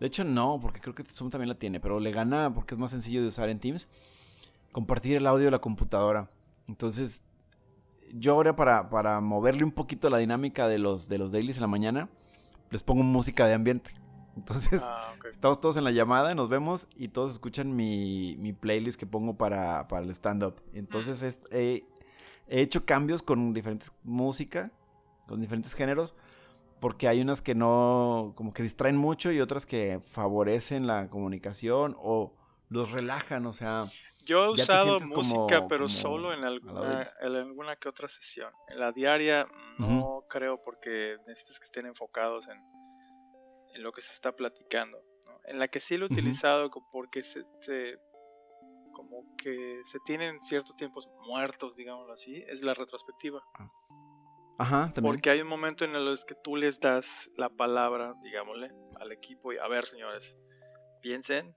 De 0.00 0.06
hecho, 0.06 0.24
no, 0.24 0.58
porque 0.58 0.80
creo 0.80 0.94
que 0.94 1.04
Zoom 1.04 1.28
también 1.28 1.50
la 1.50 1.58
tiene, 1.58 1.78
pero 1.78 2.00
le 2.00 2.12
gana 2.12 2.52
porque 2.52 2.74
es 2.74 2.80
más 2.80 2.92
sencillo 2.92 3.20
de 3.20 3.28
usar 3.28 3.50
en 3.50 3.60
Teams. 3.60 3.88
Compartir 4.72 5.18
el 5.18 5.26
audio 5.26 5.44
de 5.44 5.50
la 5.50 5.58
computadora. 5.58 6.30
Entonces, 6.66 7.22
yo 8.14 8.32
ahora 8.32 8.56
para, 8.56 8.88
para 8.88 9.20
moverle 9.20 9.62
un 9.62 9.72
poquito 9.72 10.08
la 10.08 10.16
dinámica 10.16 10.68
de 10.68 10.78
los, 10.78 11.10
de 11.10 11.18
los 11.18 11.30
dailies 11.30 11.58
en 11.58 11.62
la 11.62 11.68
mañana, 11.68 12.08
les 12.70 12.82
pongo 12.82 13.02
música 13.02 13.46
de 13.46 13.52
ambiente. 13.52 13.90
Entonces, 14.36 14.82
Ah, 14.84 15.14
estamos 15.30 15.60
todos 15.60 15.76
en 15.76 15.84
la 15.84 15.90
llamada, 15.90 16.34
nos 16.34 16.48
vemos 16.48 16.86
y 16.96 17.08
todos 17.08 17.32
escuchan 17.32 17.74
mi, 17.74 18.36
mi 18.38 18.52
playlist 18.52 18.98
que 18.98 19.06
pongo 19.06 19.36
para, 19.36 19.88
para 19.88 20.04
el 20.04 20.10
stand-up. 20.10 20.60
Entonces, 20.72 21.22
es- 21.22 21.40
he, 21.50 21.84
he 22.48 22.60
hecho 22.60 22.84
cambios 22.84 23.22
con 23.22 23.52
diferentes 23.54 23.90
música, 24.04 24.70
con 25.26 25.40
diferentes 25.40 25.74
géneros, 25.74 26.14
porque 26.80 27.08
hay 27.08 27.20
unas 27.22 27.40
que 27.40 27.54
no, 27.54 28.34
como 28.36 28.52
que 28.52 28.62
distraen 28.62 28.96
mucho 28.96 29.32
y 29.32 29.40
otras 29.40 29.64
que 29.64 30.00
favorecen 30.10 30.86
la 30.86 31.08
comunicación 31.08 31.96
o 31.98 32.34
los 32.68 32.90
relajan, 32.92 33.46
o 33.46 33.52
sea, 33.52 33.84
Yo 34.24 34.44
he 34.44 34.48
usado 34.50 34.98
como- 34.98 35.14
música, 35.22 35.66
pero 35.68 35.84
como 35.84 35.88
solo 35.88 36.32
en 36.34 36.44
alguna, 36.44 37.08
en 37.20 37.34
alguna 37.36 37.76
que 37.76 37.88
otra 37.88 38.08
sesión. 38.08 38.52
En 38.68 38.80
la 38.80 38.92
diaria 38.92 39.46
no 39.78 40.24
creo 40.28 40.60
porque 40.60 41.16
necesitas 41.26 41.58
que 41.58 41.64
estén 41.64 41.86
enfocados 41.86 42.48
en, 42.48 42.60
en 43.76 43.82
lo 43.82 43.92
que 43.92 44.00
se 44.00 44.12
está 44.12 44.34
platicando. 44.34 44.98
¿no? 45.28 45.40
En 45.44 45.58
la 45.58 45.68
que 45.68 45.78
sí 45.80 45.96
lo 45.96 46.06
he 46.06 46.08
utilizado 46.08 46.70
porque 46.92 47.20
se, 47.22 47.44
se- 47.60 47.98
como 48.92 49.36
que 49.36 49.82
se 49.90 49.98
tienen 50.04 50.40
ciertos 50.40 50.74
tiempos 50.76 51.08
muertos, 51.26 51.76
digámoslo 51.76 52.12
así, 52.14 52.42
es 52.48 52.62
la 52.62 52.72
retrospectiva. 52.74 53.42
ajá, 54.58 54.92
también. 54.94 55.12
Porque 55.14 55.30
hay 55.30 55.40
un 55.42 55.48
momento 55.48 55.84
en 55.84 55.94
el 55.94 56.18
que 56.26 56.34
tú 56.34 56.56
les 56.56 56.80
das 56.80 57.30
la 57.36 57.48
palabra, 57.50 58.14
digámosle, 58.22 58.70
al 58.98 59.12
equipo 59.12 59.52
y 59.52 59.58
a 59.58 59.68
ver, 59.68 59.84
señores, 59.84 60.36
piensen, 61.02 61.54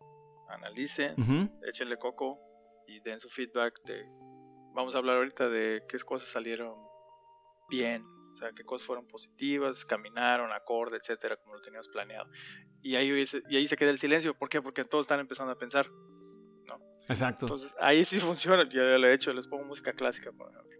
analicen, 0.50 1.14
Ujú. 1.22 1.50
échenle 1.66 1.98
coco 1.98 2.40
y 2.88 3.00
den 3.02 3.20
su 3.20 3.30
feedback 3.30 3.74
de 3.86 4.04
vamos 4.74 4.96
a 4.96 4.98
hablar 4.98 5.18
ahorita 5.18 5.48
de 5.50 5.84
qué 5.88 5.98
cosas 6.00 6.28
salieron 6.30 6.76
bien 7.70 8.04
o 8.32 8.36
sea 8.36 8.52
qué 8.52 8.64
cosas 8.64 8.86
fueron 8.86 9.08
positivas 9.08 9.86
caminaron 9.86 10.52
acorde 10.52 10.98
etcétera 10.98 11.38
como 11.38 11.56
lo 11.56 11.62
teníamos 11.62 11.90
planeado 11.90 12.30
y 12.82 12.96
ahí 12.96 13.26
y 13.50 13.56
ahí 13.58 13.68
se 13.68 13.78
queda 13.78 13.90
el 13.90 14.00
silencio 14.00 14.34
¿por 14.38 14.50
qué? 14.50 14.62
porque 14.62 14.84
todos 14.86 15.04
están 15.04 15.20
empezando 15.20 15.52
a 15.52 15.58
pensar 15.58 15.88
Exacto. 17.08 17.46
entonces 17.46 17.76
ahí 17.80 18.06
sí 18.06 18.20
funciona 18.20 18.68
ya 18.70 18.82
lo 18.82 19.08
he 19.08 19.14
hecho 19.14 19.34
les 19.34 19.48
pongo 19.48 19.66
música 19.66 19.94
clásica 19.94 20.32
por 20.32 20.52
ejemplo 20.52 20.78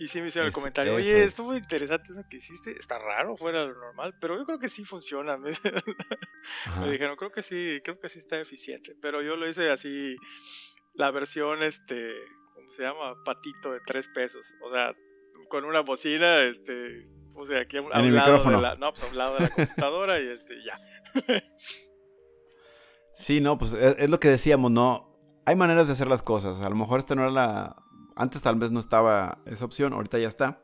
y 0.00 0.06
sí 0.06 0.20
me 0.20 0.28
hicieron 0.28 0.46
el 0.46 0.52
comentario 0.52 0.94
oye 0.94 1.22
es. 1.22 1.28
estuvo 1.28 1.56
interesante 1.56 2.12
eso 2.12 2.22
que 2.30 2.36
hiciste 2.36 2.72
está 2.78 2.98
raro 2.98 3.36
fuera 3.36 3.62
de 3.62 3.68
lo 3.68 3.74
normal 3.74 4.14
pero 4.20 4.36
yo 4.38 4.44
creo 4.44 4.58
que 4.60 4.68
sí 4.68 4.84
funciona 4.84 5.36
me 6.80 6.90
dijeron, 6.90 7.16
creo 7.16 7.30
que 7.30 7.42
sí, 7.42 7.80
creo 7.84 7.98
que 7.98 8.08
sí 8.08 8.18
está 8.18 8.40
eficiente. 8.40 8.94
Pero 9.00 9.22
yo 9.22 9.36
lo 9.36 9.48
hice 9.48 9.70
así, 9.70 10.16
la 10.94 11.10
versión, 11.10 11.62
este, 11.62 12.14
¿cómo 12.54 12.68
se 12.70 12.82
llama? 12.82 13.22
Patito 13.24 13.72
de 13.72 13.80
tres 13.86 14.08
pesos. 14.08 14.54
O 14.62 14.70
sea, 14.70 14.94
con 15.48 15.64
una 15.64 15.80
bocina, 15.80 16.40
este, 16.40 17.08
puse 17.32 17.58
aquí 17.58 17.76
a 17.78 17.82
un, 17.82 17.94
a 17.94 18.00
un 18.00 18.14
lado 18.14 18.44
de 18.44 18.56
la, 18.56 18.76
no, 18.76 18.90
pues 18.92 19.02
a 19.02 19.06
un 19.06 19.18
lado 19.18 19.34
de 19.34 19.40
la 19.40 19.50
computadora 19.50 20.20
y 20.20 20.26
este, 20.28 20.54
ya. 20.62 20.80
Sí, 23.18 23.40
no, 23.40 23.58
pues 23.58 23.72
es, 23.72 23.96
es 23.98 24.10
lo 24.10 24.20
que 24.20 24.28
decíamos, 24.28 24.70
¿no? 24.70 25.18
Hay 25.44 25.56
maneras 25.56 25.88
de 25.88 25.94
hacer 25.94 26.06
las 26.06 26.22
cosas. 26.22 26.60
A 26.60 26.68
lo 26.68 26.76
mejor 26.76 27.00
esta 27.00 27.16
no 27.16 27.22
era 27.22 27.32
la... 27.32 27.76
Antes 28.14 28.42
tal 28.42 28.54
vez 28.54 28.70
no 28.70 28.78
estaba 28.78 29.42
esa 29.44 29.64
opción, 29.64 29.92
ahorita 29.92 30.20
ya 30.20 30.28
está. 30.28 30.62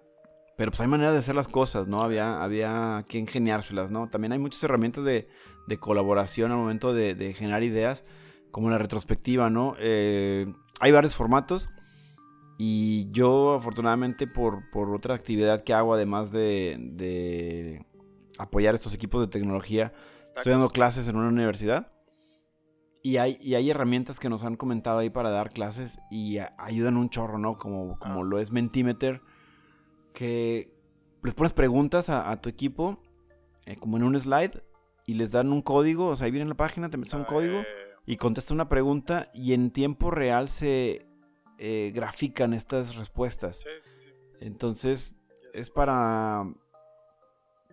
Pero 0.56 0.70
pues 0.70 0.80
hay 0.80 0.86
maneras 0.86 1.14
de 1.14 1.18
hacer 1.18 1.34
las 1.34 1.48
cosas, 1.48 1.88
¿no? 1.88 1.98
Había, 1.98 2.44
había 2.44 3.04
que 3.08 3.18
ingeniárselas, 3.18 3.90
¿no? 3.90 4.08
También 4.08 4.32
hay 4.32 4.38
muchas 4.38 4.62
herramientas 4.62 5.02
de, 5.02 5.28
de 5.66 5.78
colaboración 5.80 6.52
al 6.52 6.58
momento 6.58 6.94
de, 6.94 7.16
de 7.16 7.34
generar 7.34 7.64
ideas, 7.64 8.04
como 8.52 8.70
la 8.70 8.78
retrospectiva, 8.78 9.50
¿no? 9.50 9.74
Eh, 9.80 10.46
hay 10.78 10.92
varios 10.92 11.16
formatos. 11.16 11.70
Y 12.58 13.10
yo, 13.10 13.54
afortunadamente, 13.54 14.26
por, 14.26 14.70
por 14.70 14.94
otra 14.94 15.14
actividad 15.14 15.64
que 15.64 15.74
hago, 15.74 15.94
además 15.94 16.30
de, 16.30 16.76
de 16.92 17.84
apoyar 18.38 18.74
estos 18.74 18.94
equipos 18.94 19.20
de 19.20 19.28
tecnología, 19.28 19.92
Está 20.20 20.38
Estoy 20.40 20.52
dando 20.52 20.68
clases 20.70 21.06
en 21.08 21.16
una 21.16 21.28
universidad 21.28 21.92
y 23.02 23.18
hay, 23.18 23.38
y 23.40 23.54
hay 23.54 23.70
herramientas 23.70 24.18
que 24.18 24.28
nos 24.28 24.42
han 24.44 24.56
comentado 24.56 24.98
ahí 24.98 25.10
para 25.10 25.30
dar 25.30 25.50
clases 25.52 25.98
y 26.10 26.38
a- 26.38 26.54
ayudan 26.58 26.96
un 26.96 27.08
chorro, 27.10 27.38
¿no? 27.38 27.56
Como, 27.58 27.96
como 27.98 28.22
Ah. 28.22 28.24
lo 28.24 28.38
es 28.38 28.50
Mentimeter, 28.50 29.20
que 30.12 30.72
les 31.22 31.34
pones 31.34 31.52
preguntas 31.52 32.08
a, 32.08 32.30
a 32.30 32.40
tu 32.40 32.48
equipo, 32.48 32.98
eh, 33.66 33.76
como 33.76 33.96
en 33.96 34.04
un 34.04 34.20
slide, 34.20 34.62
y 35.06 35.14
les 35.14 35.30
dan 35.32 35.52
un 35.52 35.60
código, 35.62 36.08
o 36.08 36.16
sea, 36.16 36.26
ahí 36.26 36.30
viene 36.30 36.42
en 36.44 36.48
la 36.50 36.56
página, 36.56 36.88
te 36.90 36.96
metes 36.96 37.14
un 37.14 37.24
código 37.24 37.58
eh, 37.60 37.66
y 38.06 38.16
contesta 38.16 38.54
una 38.54 38.68
pregunta 38.68 39.30
y 39.34 39.52
en 39.52 39.70
tiempo 39.70 40.10
real 40.10 40.48
se 40.48 41.06
eh, 41.58 41.92
grafican 41.94 42.52
estas 42.52 42.96
respuestas. 42.96 43.58
sí, 43.58 43.70
sí, 43.82 43.92
sí, 44.00 44.36
Entonces, 44.40 45.16
es 45.52 45.70
para 45.70 46.44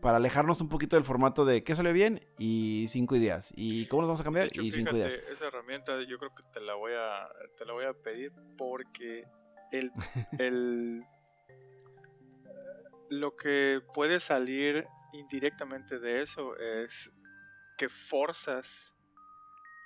para 0.01 0.17
alejarnos 0.17 0.59
un 0.61 0.67
poquito 0.67 0.95
del 0.95 1.05
formato 1.05 1.45
de 1.45 1.63
qué 1.63 1.75
salió 1.75 1.93
bien 1.93 2.19
y 2.37 2.87
cinco 2.89 3.15
ideas 3.15 3.53
y 3.55 3.85
cómo 3.85 4.01
nos 4.01 4.09
vamos 4.09 4.21
a 4.21 4.23
cambiar 4.23 4.47
hecho, 4.47 4.61
y 4.61 4.71
cinco 4.71 4.91
fíjate, 4.91 5.15
ideas. 5.15 5.31
esa 5.31 5.47
herramienta 5.47 6.01
yo 6.03 6.17
creo 6.17 6.33
que 6.33 6.43
te 6.51 6.59
la 6.59 6.73
voy 6.73 6.93
a, 6.93 7.29
te 7.55 7.65
la 7.65 7.73
voy 7.73 7.85
a 7.85 7.93
pedir 7.93 8.33
porque 8.57 9.25
el, 9.71 9.91
el 10.39 11.03
lo 13.09 13.35
que 13.35 13.81
puede 13.93 14.19
salir 14.19 14.85
indirectamente 15.13 15.99
de 15.99 16.21
eso 16.21 16.57
es 16.57 17.11
que 17.77 17.87
forzas 17.87 18.95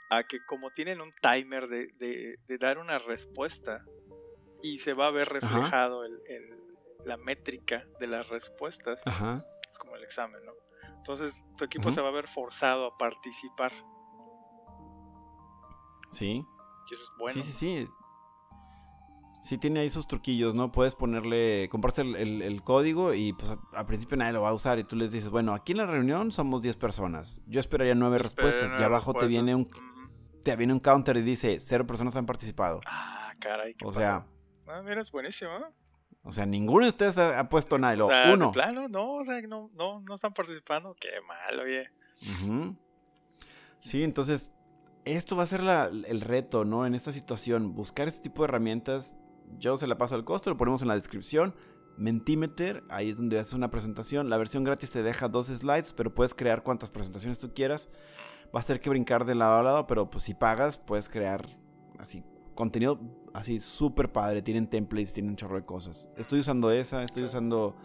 a 0.09 0.23
que 0.23 0.43
como 0.45 0.69
tienen 0.71 1.01
un 1.01 1.11
timer 1.11 1.67
de, 1.67 1.87
de- 1.97 2.37
de 2.47 2.57
dar 2.57 2.77
una 2.77 2.97
respuesta 2.99 3.83
y 4.61 4.79
se 4.79 4.93
va 4.93 5.07
a 5.07 5.11
ver 5.11 5.27
reflejado 5.29 6.05
el- 6.05 6.21
el- 6.27 6.63
la 7.05 7.17
métrica 7.17 7.85
de 7.99 8.07
las 8.07 8.29
respuestas, 8.29 9.01
Ajá. 9.05 9.45
es 9.71 9.77
como 9.77 9.95
el 9.95 10.03
examen, 10.03 10.43
¿no? 10.45 10.53
Entonces 10.97 11.43
tu 11.57 11.63
equipo 11.63 11.91
se 11.91 12.01
va 12.01 12.07
a 12.09 12.11
ver 12.11 12.27
forzado 12.27 12.87
a 12.87 12.97
participar 12.97 13.71
Sí. 16.09 16.43
y 16.89 16.93
eso 16.93 17.03
es 17.03 17.11
bueno. 17.17 17.41
Sí, 17.41 17.51
sí, 17.51 17.53
sí. 17.53 17.87
Sí 19.43 19.57
tiene 19.59 19.81
ahí 19.81 19.89
sus 19.89 20.07
truquillos, 20.07 20.55
¿no? 20.55 20.71
Puedes 20.71 20.95
ponerle, 20.95 21.67
comprarse 21.69 22.01
el, 22.01 22.15
el- 22.15 22.41
el 22.41 22.63
código 22.63 23.13
y 23.13 23.33
pues 23.33 23.51
a- 23.51 23.59
al 23.73 23.85
principio 23.85 24.17
nadie 24.17 24.31
lo 24.33 24.41
va 24.41 24.49
a 24.49 24.53
usar 24.53 24.79
y 24.79 24.83
tú 24.85 24.95
les 24.95 25.11
dices, 25.11 25.29
bueno, 25.29 25.53
aquí 25.53 25.73
en 25.73 25.79
la 25.79 25.85
reunión 25.85 26.31
somos 26.31 26.61
10 26.61 26.77
personas. 26.77 27.41
Yo 27.45 27.59
esperaría 27.59 27.93
nueve 27.95 28.17
Esperen 28.17 28.51
respuestas 28.53 28.79
y 28.79 28.83
abajo 28.83 29.13
te 29.13 29.27
viene 29.27 29.53
un. 29.53 29.69
Te 30.45 30.55
viene 30.55 30.71
un 30.71 30.79
counter 30.79 31.17
y 31.17 31.23
dice 31.23 31.57
cero 31.59 31.87
personas 31.87 32.15
han 32.15 32.27
participado. 32.27 32.79
Ah, 32.85 33.33
caray. 33.39 33.73
¿qué 33.73 33.85
O 33.85 33.91
sea, 33.91 34.25
Ah, 34.67 34.81
mira, 34.83 35.01
es 35.01 35.11
buenísimo. 35.11 35.51
¿eh? 35.57 35.65
O 36.23 36.31
sea, 36.31 36.45
ninguno 36.45 36.85
de 36.85 36.89
ustedes 36.89 37.17
ha, 37.17 37.47
puesto 37.49 37.77
nada. 37.77 37.95
Lo, 37.95 38.07
o 38.07 38.09
sea, 38.09 38.33
uno. 38.33 38.47
De 38.47 38.53
plano, 38.53 38.87
no, 38.87 39.13
o 39.13 39.25
sea, 39.25 39.41
no, 39.41 39.69
no, 39.75 40.01
no 40.01 40.15
están 40.15 40.33
participando. 40.33 40.95
Qué 40.99 41.09
mal, 41.27 41.59
oye. 41.59 41.89
Sí, 43.81 44.03
entonces, 44.03 44.51
esto 45.03 45.35
va 45.35 45.43
a 45.43 45.47
ser 45.47 45.61
la, 45.61 45.85
el 45.85 46.21
reto, 46.21 46.65
¿no? 46.65 46.85
En 46.85 46.95
esta 46.95 47.11
situación, 47.11 47.75
buscar 47.75 48.07
este 48.07 48.21
tipo 48.21 48.41
de 48.41 48.49
herramientas. 48.49 49.17
Yo 49.59 49.77
se 49.77 49.85
la 49.85 49.97
paso 49.97 50.15
al 50.15 50.25
costo, 50.25 50.49
lo 50.49 50.57
ponemos 50.57 50.81
en 50.81 50.87
la 50.87 50.95
descripción. 50.95 51.55
Mentimeter, 51.97 52.83
ahí 52.89 53.09
es 53.09 53.17
donde 53.17 53.39
haces 53.39 53.53
una 53.53 53.71
presentación. 53.71 54.29
La 54.29 54.37
versión 54.37 54.63
gratis 54.63 54.91
te 54.91 55.03
deja 55.03 55.27
dos 55.27 55.47
slides, 55.47 55.93
pero 55.93 56.13
puedes 56.13 56.33
crear 56.33 56.63
cuantas 56.63 56.89
presentaciones 56.89 57.39
tú 57.39 57.53
quieras. 57.53 57.89
Vas 58.51 58.65
a 58.65 58.67
tener 58.67 58.81
que 58.81 58.89
brincar 58.89 59.25
de 59.25 59.35
lado 59.35 59.59
a 59.59 59.63
lado, 59.63 59.87
pero 59.87 60.09
pues 60.09 60.23
si 60.23 60.33
pagas, 60.33 60.77
puedes 60.77 61.09
crear 61.09 61.45
así 61.99 62.23
contenido 62.53 62.99
así 63.33 63.59
súper 63.59 64.11
padre. 64.11 64.41
Tienen 64.41 64.67
templates, 64.67 65.13
tienen 65.13 65.35
chorro 65.35 65.55
de 65.55 65.65
cosas. 65.65 66.07
Estoy 66.17 66.39
usando 66.39 66.71
esa, 66.71 67.03
estoy 67.03 67.23
usando 67.23 67.75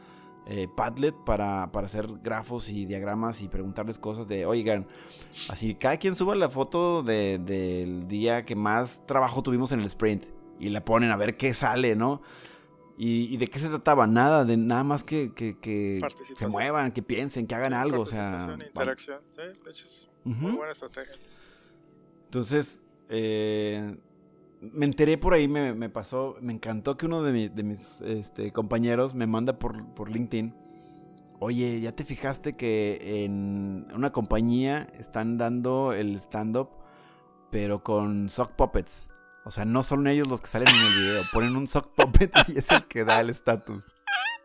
eh, 0.47 0.69
Padlet 0.75 1.15
para, 1.25 1.65
hacer 1.65 2.09
grafos 2.23 2.71
y 2.71 2.87
diagramas 2.87 3.43
y 3.43 3.49
preguntarles 3.49 3.99
cosas 3.99 4.27
de, 4.27 4.47
oigan, 4.47 4.87
así 5.49 5.75
cada 5.75 5.97
quien 5.97 6.15
suba 6.15 6.35
la 6.35 6.49
foto 6.49 7.03
del 7.03 8.09
día 8.09 8.45
que 8.45 8.57
más 8.57 9.07
trabajo 9.07 9.43
tuvimos 9.43 9.73
en 9.73 9.81
el 9.81 9.87
sprint 9.87 10.25
y 10.59 10.71
la 10.71 10.85
ponen 10.85 11.11
a 11.11 11.17
ver 11.17 11.37
qué 11.37 11.53
sale, 11.55 11.95
¿no? 11.95 12.23
¿Y, 13.03 13.39
de 13.39 13.47
qué 13.47 13.59
se 13.59 13.71
trataba? 13.71 14.07
Nada, 14.07 14.45
de 14.45 14.59
nada 14.59 14.85
más 14.85 15.05
que, 15.05 15.33
se 16.37 16.47
muevan, 16.49 16.93
que 16.93 17.03
piensen, 17.03 17.47
que 17.47 17.55
hagan 17.55 17.73
algo. 17.73 18.03
O 18.03 18.05
sea, 18.05 18.59
interacción, 18.63 19.23
sí, 19.31 19.41
de 19.41 19.71
hecho 19.71 19.87
es 19.87 20.11
muy 20.23 20.53
buena 20.53 20.73
estrategia. 20.73 21.15
Entonces, 22.27 22.83
eh, 23.09 23.97
me 24.61 24.85
enteré 24.85 25.17
por 25.17 25.33
ahí, 25.33 25.49
me, 25.49 25.89
pasó, 25.89 26.37
me 26.43 26.53
encantó 26.53 26.99
que 26.99 27.07
uno 27.07 27.23
de, 27.23 27.49
mis 27.63 28.03
este, 28.03 28.53
compañeros 28.53 29.15
me 29.15 29.27
manda 29.27 29.59
por, 29.59 29.83
por 29.95 30.11
LinkedIn. 30.11 30.55
Oye, 31.39 31.81
¿ya 31.81 31.93
te 31.93 32.05
fijaste 32.05 32.55
que 32.55 33.25
en 33.25 33.87
una 33.95 34.13
compañía 34.13 34.87
están 34.99 35.39
dando 35.39 35.95
el 35.95 36.17
stand-up, 36.17 36.69
pero 37.51 37.83
con 37.83 38.29
sock 38.29 38.53
puppets? 38.53 39.10
O 39.45 39.51
sea, 39.51 39.65
no 39.65 39.83
son 39.83 40.07
ellos 40.07 40.29
los 40.29 40.41
que 40.41 40.49
salen 40.49 40.69
en 40.69 40.87
el 40.87 40.95
video, 40.95 41.23
ponen 41.33 41.57
un 41.57 41.67
sock 41.67 41.95
puppet 41.95 42.33
y 42.49 42.59
es 42.59 42.71
el 42.71 42.85
que 42.87 43.05
da 43.05 43.21
el 43.21 43.31
estatus. 43.31 43.95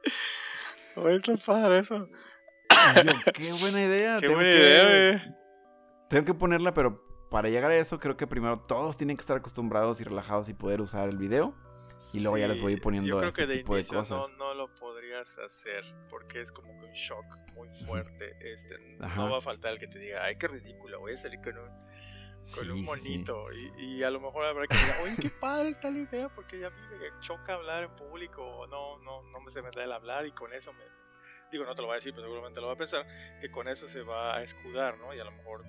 Oye, 0.95 1.19
es 1.27 1.41
padre 1.41 1.79
eso. 1.79 2.07
qué 3.33 3.51
buena 3.53 3.83
idea. 3.83 4.19
Qué 4.19 4.29
buena 4.29 4.49
idea, 4.49 5.37
Tengo 6.09 6.25
que 6.25 6.33
ponerla, 6.33 6.73
pero 6.73 7.03
para 7.29 7.49
llegar 7.49 7.71
a 7.71 7.75
eso, 7.75 7.99
creo 7.99 8.15
que 8.15 8.27
primero 8.27 8.61
todos 8.61 8.95
tienen 8.95 9.17
que 9.17 9.21
estar 9.21 9.35
acostumbrados 9.37 9.99
y 9.99 10.05
relajados 10.05 10.47
y 10.47 10.53
poder 10.53 10.79
usar 10.81 11.09
el 11.09 11.17
video. 11.17 11.53
Y 12.13 12.19
luego 12.19 12.37
ya 12.37 12.47
les 12.47 12.61
voy 12.61 12.75
poniendo 12.77 13.07
yo 13.07 13.17
creo 13.17 13.29
este 13.29 13.41
que 13.41 13.47
de 13.47 13.57
tipo 13.57 13.75
inicio 13.75 13.93
de 13.93 13.99
cosas. 13.99 14.29
No, 14.37 14.37
no 14.37 14.53
lo 14.53 14.73
podrías 14.75 15.37
hacer 15.37 15.83
porque 16.09 16.41
es 16.41 16.51
como 16.51 16.77
que 16.79 16.85
un 16.85 16.91
shock 16.91 17.25
muy 17.53 17.69
fuerte. 17.69 18.35
Este, 18.41 18.77
no 18.97 19.31
va 19.31 19.37
a 19.37 19.41
faltar 19.41 19.73
el 19.73 19.79
que 19.79 19.87
te 19.87 19.99
diga, 19.99 20.23
ay, 20.23 20.35
qué 20.37 20.47
ridículo, 20.47 20.99
voy 20.99 21.13
a 21.13 21.17
salir 21.17 21.39
con 21.41 21.57
un, 21.57 21.69
con 22.53 22.71
un 22.71 22.83
monito. 22.83 23.51
Y, 23.51 23.71
y, 23.77 24.03
a 24.03 24.09
lo 24.09 24.19
mejor 24.19 24.45
habrá 24.45 24.67
que 24.67 24.75
decir, 24.75 24.93
oye, 25.03 25.15
qué 25.21 25.29
padre 25.29 25.69
está 25.69 25.89
la 25.89 25.99
idea 25.99 26.29
porque 26.29 26.59
ya 26.59 26.67
a 26.67 26.69
mí 26.69 26.81
me 26.99 27.21
choca 27.21 27.53
hablar 27.55 27.83
en 27.83 27.95
público. 27.95 28.65
No, 28.67 28.99
no, 28.99 29.23
no 29.23 29.39
me 29.39 29.51
se 29.51 29.61
me 29.61 29.71
da 29.71 29.83
el 29.83 29.91
hablar 29.91 30.25
y 30.25 30.31
con 30.31 30.53
eso 30.53 30.73
me. 30.73 30.83
Digo, 31.51 31.65
no 31.65 31.75
te 31.75 31.81
lo 31.81 31.87
voy 31.87 31.93
a 31.93 31.97
decir, 31.97 32.13
pero 32.13 32.25
seguramente 32.25 32.59
lo 32.61 32.67
va 32.67 32.73
a 32.73 32.77
pensar. 32.77 33.05
Que 33.39 33.49
con 33.49 33.67
eso 33.67 33.87
se 33.87 34.01
va 34.01 34.35
a 34.37 34.43
escudar, 34.43 34.97
¿no? 34.97 35.13
Y 35.13 35.19
a 35.19 35.23
lo 35.23 35.31
mejor 35.31 35.63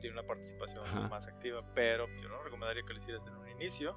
tiene 0.00 0.18
una 0.18 0.26
participación 0.26 1.08
más 1.08 1.26
activa, 1.26 1.62
pero 1.74 2.06
yo 2.20 2.28
no 2.28 2.42
recomendaría 2.42 2.82
que 2.82 2.92
lo 2.92 2.98
hicieras 2.98 3.26
en 3.26 3.34
un 3.34 3.48
inicio, 3.48 3.96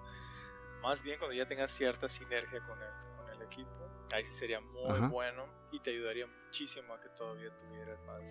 más 0.81 1.01
bien 1.03 1.19
cuando 1.19 1.35
ya 1.35 1.45
tengas 1.45 1.71
cierta 1.71 2.09
sinergia 2.09 2.59
con 2.61 2.81
el, 2.81 3.15
con 3.15 3.29
el 3.29 3.41
equipo, 3.43 3.89
ahí 4.11 4.23
sí 4.23 4.33
sería 4.33 4.59
muy 4.59 4.99
bueno 5.07 5.45
y 5.71 5.79
te 5.79 5.91
ayudaría 5.91 6.27
muchísimo 6.27 6.93
a 6.93 6.99
que 6.99 7.09
todavía 7.09 7.55
tuvieras 7.55 8.01
más 8.03 8.23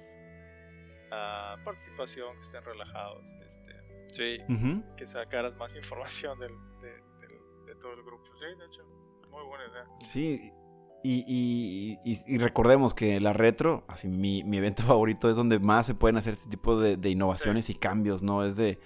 uh, 1.07 1.65
participación, 1.65 2.39
que 2.39 2.45
estén 2.45 2.65
relajados, 2.65 3.29
sí, 4.13 4.39
que 4.97 5.07
sacaras 5.07 5.57
más 5.57 5.75
información 5.77 6.39
del, 6.39 6.53
de, 6.81 6.93
de 7.67 7.75
todo 7.81 7.93
el 7.95 8.03
grupo, 8.03 8.25
sí, 8.39 8.59
de 8.59 8.67
hecho, 8.67 8.85
muy 9.31 9.45
buena 9.45 9.65
idea. 9.67 9.87
Sí, 10.03 10.53
y, 11.03 11.99
y, 12.05 12.39
recordemos 12.39 12.93
que 12.93 13.21
la 13.21 13.33
retro, 13.33 13.85
así 13.89 14.07
mi, 14.07 14.45
mi, 14.45 14.59
evento 14.59 14.83
favorito 14.87 15.31
es 15.31 15.37
donde 15.37 15.59
más 15.59 15.87
se 15.87 15.95
pueden 15.95 16.19
hacer 16.19 16.35
este 16.35 16.49
tipo 16.51 16.79
de, 16.79 17.09
innovaciones 17.09 17.71
y 17.71 17.75
cambios, 17.75 18.23
¿no? 18.23 18.45
Es 18.45 18.57
de, 18.57 18.79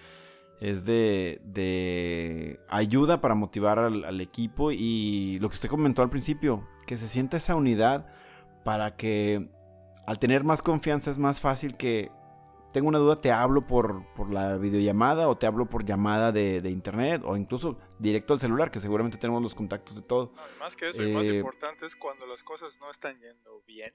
es 0.61 0.85
de, 0.85 1.41
de 1.45 2.61
ayuda 2.69 3.21
para 3.21 3.35
motivar 3.35 3.81
al, 3.81 4.05
al, 4.05 4.21
equipo 4.21 4.71
y 4.71 5.39
lo 5.41 5.49
que 5.49 5.55
usted 5.55 5.69
comentó 5.69 6.03
al 6.03 6.11
principio, 6.11 6.69
que 6.87 6.97
se 6.97 7.09
sienta 7.09 7.37
esa 7.37 7.57
unidad 7.57 8.07
para 8.65 8.95
que 8.97 9.49
al 10.07 10.19
tener 10.21 10.45
más 10.45 10.63
confianza 10.63 11.11
es 11.11 11.19
más 11.19 11.41
fácil 11.41 11.77
que 11.77 12.11
tengo 12.75 12.89
una 12.89 12.99
duda, 12.99 13.21
te 13.21 13.31
hablo 13.31 13.65
por, 13.69 14.05
por 14.15 14.33
la 14.33 14.57
videollamada 14.57 15.29
o 15.29 15.39
te 15.39 15.47
hablo 15.47 15.67
por 15.67 15.85
llamada 15.85 16.33
de, 16.33 16.61
de, 16.61 16.71
internet 16.71 17.23
o 17.25 17.37
incluso 17.37 17.79
directo 18.01 18.33
al 18.33 18.41
celular, 18.41 18.73
que 18.73 18.81
seguramente 18.81 19.17
tenemos 19.17 19.41
los 19.41 19.55
contactos 19.55 19.95
de 19.95 20.03
todo. 20.03 20.33
más 20.59 20.75
que 20.75 20.89
eso, 20.89 21.01
lo 21.01 21.09
más 21.11 21.27
eh, 21.29 21.37
importante 21.37 21.87
es 21.87 21.95
cuando 21.95 22.27
las 22.27 22.43
cosas 22.43 22.77
no 22.81 22.91
están 22.91 23.17
yendo 23.21 23.63
bien, 23.65 23.95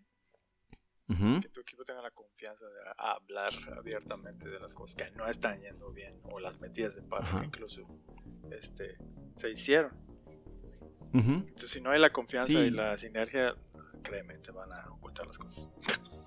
que 1.42 1.50
tu 1.50 1.60
equipo 1.60 1.84
tenga 1.84 2.02
la 2.02 2.12
confianza 2.12 2.66
de 2.68 2.80
hablar 2.98 3.52
abiertamente 3.78 4.48
de 4.48 4.60
las 4.62 4.74
cosas 4.74 4.96
que 4.96 5.12
no 5.12 5.28
están 5.28 5.60
yendo 5.60 5.92
bien 5.92 6.18
o 6.24 6.40
las 6.40 6.62
metidas 6.62 6.96
de 6.96 7.02
paso 7.02 7.38
que 7.38 7.48
incluso 7.48 7.86
este, 8.50 8.98
se 9.36 9.52
hicieron. 9.52 9.92
Entonces, 11.12 11.70
si 11.70 11.82
no 11.82 11.92
hay 11.92 12.00
la 12.00 12.12
confianza 12.12 12.54
y 12.54 12.70
la 12.70 12.96
sinergia, 12.96 13.56
créeme, 14.04 14.38
te 14.38 14.52
van 14.52 14.72
a 14.72 14.90
ocultar 14.92 15.28
las 15.28 15.38
cosas. 15.38 15.70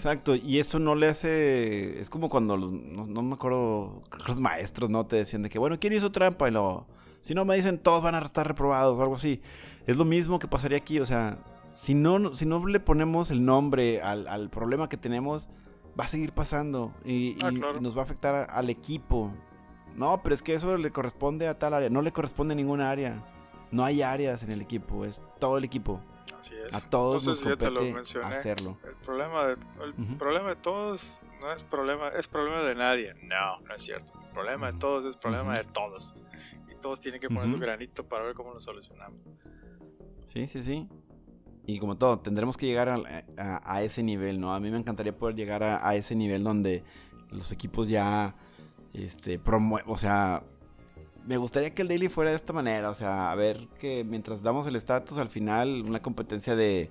Exacto, 0.00 0.34
y 0.34 0.58
eso 0.58 0.78
no 0.78 0.94
le 0.94 1.08
hace. 1.08 2.00
Es 2.00 2.08
como 2.08 2.30
cuando 2.30 2.56
los, 2.56 2.72
no, 2.72 3.22
me 3.22 3.34
acuerdo, 3.34 4.02
los 4.26 4.40
maestros, 4.40 4.88
¿no? 4.88 5.04
Te 5.04 5.16
decían 5.16 5.42
de 5.42 5.50
que, 5.50 5.58
bueno, 5.58 5.78
¿quién 5.78 5.92
hizo 5.92 6.10
trampa? 6.10 6.48
Y 6.48 6.52
lo. 6.52 6.86
Si 7.20 7.34
no 7.34 7.44
me 7.44 7.54
dicen, 7.54 7.78
todos 7.78 8.02
van 8.02 8.14
a 8.14 8.20
estar 8.20 8.48
reprobados 8.48 8.98
o 8.98 9.02
algo 9.02 9.16
así. 9.16 9.42
Es 9.86 9.98
lo 9.98 10.06
mismo 10.06 10.38
que 10.38 10.48
pasaría 10.48 10.78
aquí, 10.78 11.00
o 11.00 11.04
sea, 11.04 11.36
si 11.76 11.92
no, 11.92 12.34
si 12.34 12.46
no 12.46 12.66
le 12.66 12.80
ponemos 12.80 13.30
el 13.30 13.44
nombre 13.44 14.00
al, 14.00 14.48
problema 14.48 14.88
que 14.88 14.96
tenemos, 14.96 15.50
va 15.98 16.04
a 16.04 16.08
seguir 16.08 16.32
pasando 16.32 16.94
y, 17.04 17.36
ah, 17.44 17.50
nos 17.50 17.94
va 17.94 18.00
a 18.00 18.04
afectar 18.04 18.46
al 18.50 18.70
equipo. 18.70 19.30
No, 19.96 20.22
pero 20.22 20.34
es 20.34 20.42
que 20.42 20.54
eso 20.54 20.78
le 20.78 20.90
corresponde 20.92 21.46
a 21.46 21.58
tal 21.58 21.74
área, 21.74 21.90
no 21.90 22.00
le 22.00 22.10
corresponde 22.10 22.52
a 22.52 22.56
ninguna 22.56 22.90
área. 22.90 23.22
No 23.70 23.84
hay 23.84 24.00
áreas 24.00 24.42
en 24.44 24.50
el 24.50 24.62
equipo, 24.62 25.04
es 25.04 25.20
todo 25.38 25.58
el 25.58 25.64
equipo. 25.64 26.00
A 26.72 26.80
todos 26.80 27.24
nos 27.24 27.40
compete 27.40 27.66
hacerlo. 28.24 28.78
El 28.84 28.96
problema 28.96 29.46
de, 29.46 29.56
el 29.82 30.16
problema 30.16 30.48
de 30.50 30.56
todos 30.56 31.20
no 31.40 31.48
es 31.48 31.64
problema, 31.64 32.08
es 32.08 32.28
problema 32.28 32.62
de 32.62 32.74
nadie. 32.74 33.14
No, 33.22 33.60
no 33.60 33.74
es 33.74 33.82
cierto. 33.82 34.12
El 34.22 34.30
problema 34.30 34.72
de 34.72 34.78
todos 34.78 35.04
es 35.06 35.16
problema 35.16 35.54
de 35.54 35.64
todos. 35.64 36.14
Y 36.70 36.74
todos 36.80 37.00
tienen 37.00 37.20
que 37.20 37.28
poner 37.28 37.48
su 37.48 37.58
granito 37.58 38.06
para 38.06 38.24
ver 38.24 38.34
cómo 38.34 38.52
lo 38.52 38.60
solucionamos. 38.60 39.20
Sí, 40.26 40.46
sí, 40.46 40.62
sí. 40.62 40.88
Y 41.66 41.78
como 41.78 41.96
todo, 41.96 42.18
tendremos 42.20 42.56
que 42.56 42.66
llegar 42.66 42.88
a, 42.88 43.82
ese 43.82 44.02
nivel, 44.02 44.40
¿no? 44.40 44.54
A 44.54 44.60
mí 44.60 44.70
me 44.70 44.78
encantaría 44.78 45.16
poder 45.16 45.36
llegar 45.36 45.62
a, 45.62 45.94
ese 45.94 46.14
nivel 46.14 46.42
donde 46.42 46.84
los 47.30 47.52
equipos 47.52 47.88
ya, 47.88 48.34
este, 48.92 49.38
promueven, 49.38 49.88
o 49.90 49.96
sea, 49.96 50.42
me 51.26 51.36
gustaría 51.36 51.74
que 51.74 51.82
el 51.82 51.88
daily 51.88 52.08
fuera 52.08 52.30
de 52.30 52.36
esta 52.36 52.52
manera, 52.52 52.90
o 52.90 52.94
sea, 52.94 53.30
a 53.30 53.34
ver 53.34 53.68
que 53.78 54.04
mientras 54.04 54.42
damos 54.42 54.66
el 54.66 54.76
estatus 54.76 55.18
al 55.18 55.28
final, 55.28 55.82
una 55.86 56.00
competencia 56.00 56.56
de 56.56 56.90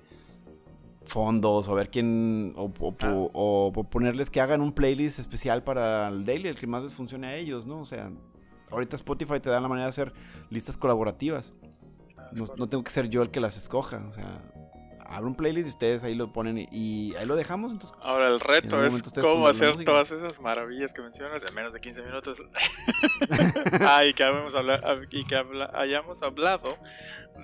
fondos, 1.04 1.68
o 1.68 1.74
ver 1.74 1.90
quién, 1.90 2.54
o, 2.56 3.72
ponerles 3.90 4.30
que 4.30 4.40
hagan 4.40 4.60
un 4.60 4.72
playlist 4.72 5.18
especial 5.18 5.62
para 5.62 6.08
el 6.08 6.24
daily, 6.24 6.48
el 6.48 6.56
que 6.56 6.66
más 6.66 6.82
les 6.82 6.94
funcione 6.94 7.26
a 7.26 7.36
ellos, 7.36 7.66
¿no? 7.66 7.80
O 7.80 7.84
sea, 7.84 8.10
ahorita 8.70 8.96
Spotify 8.96 9.40
te 9.40 9.50
da 9.50 9.60
la 9.60 9.68
manera 9.68 9.86
de 9.86 9.90
hacer 9.90 10.12
listas 10.50 10.76
colaborativas. 10.76 11.52
Ah, 12.16 12.30
no, 12.32 12.44
no 12.56 12.68
tengo 12.68 12.84
que 12.84 12.90
ser 12.90 13.08
yo 13.08 13.22
el 13.22 13.30
que 13.30 13.40
las 13.40 13.56
escoja, 13.56 14.06
o 14.08 14.14
sea, 14.14 14.42
abro 15.10 15.28
un 15.28 15.34
playlist 15.34 15.66
y 15.66 15.70
ustedes 15.70 16.04
ahí 16.04 16.14
lo 16.14 16.32
ponen 16.32 16.68
y, 16.70 17.14
ahí 17.16 17.26
lo 17.26 17.36
dejamos. 17.36 17.72
Entonces, 17.72 17.96
Ahora 18.00 18.28
el 18.28 18.40
reto 18.40 18.82
es 18.84 19.02
cómo 19.20 19.48
hacer 19.48 19.84
todas 19.84 20.10
esas 20.12 20.40
maravillas 20.40 20.92
que 20.92 21.02
mencionas 21.02 21.44
en 21.46 21.54
menos 21.54 21.72
de 21.72 21.80
15 21.80 22.02
minutos. 22.02 22.42
ah, 23.80 24.04
y 24.04 24.14
que, 24.14 24.24
y 25.10 25.24
que 25.24 25.44
hayamos 25.74 26.22
hablado 26.22 26.78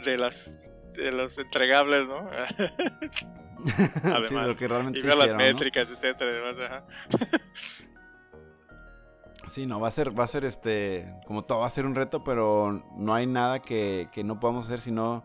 de 0.05 0.17
las 0.17 0.61
de 0.95 1.13
los 1.13 1.37
entregables, 1.37 2.09
¿no? 2.09 2.29
Además, 4.05 4.47
lo 4.47 4.57
que 4.57 4.69
realmente 4.69 4.99
y 5.01 5.03
ver 5.03 5.17
las 5.17 5.35
métricas, 5.35 5.91
etcétera, 5.91 6.85
Sí, 9.49 9.67
no, 9.67 9.79
va 9.79 9.89
a 9.89 9.93
ser, 9.93 10.19
va 10.19 10.25
a 10.25 10.29
ser 10.29 10.45
este, 10.45 11.15
como 11.27 11.45
todo, 11.45 11.61
va 11.61 11.67
a 11.67 11.71
ser 11.71 11.87
un 11.87 11.95
reto, 11.95 12.25
pero 12.25 12.83
no 12.97 13.15
hay 13.15 13.27
nada 13.27 13.61
que, 13.61 14.09
que 14.13 14.25
no 14.25 14.41
podamos 14.41 14.67
hacer 14.67 14.81
si 14.81 14.91
no 14.91 15.25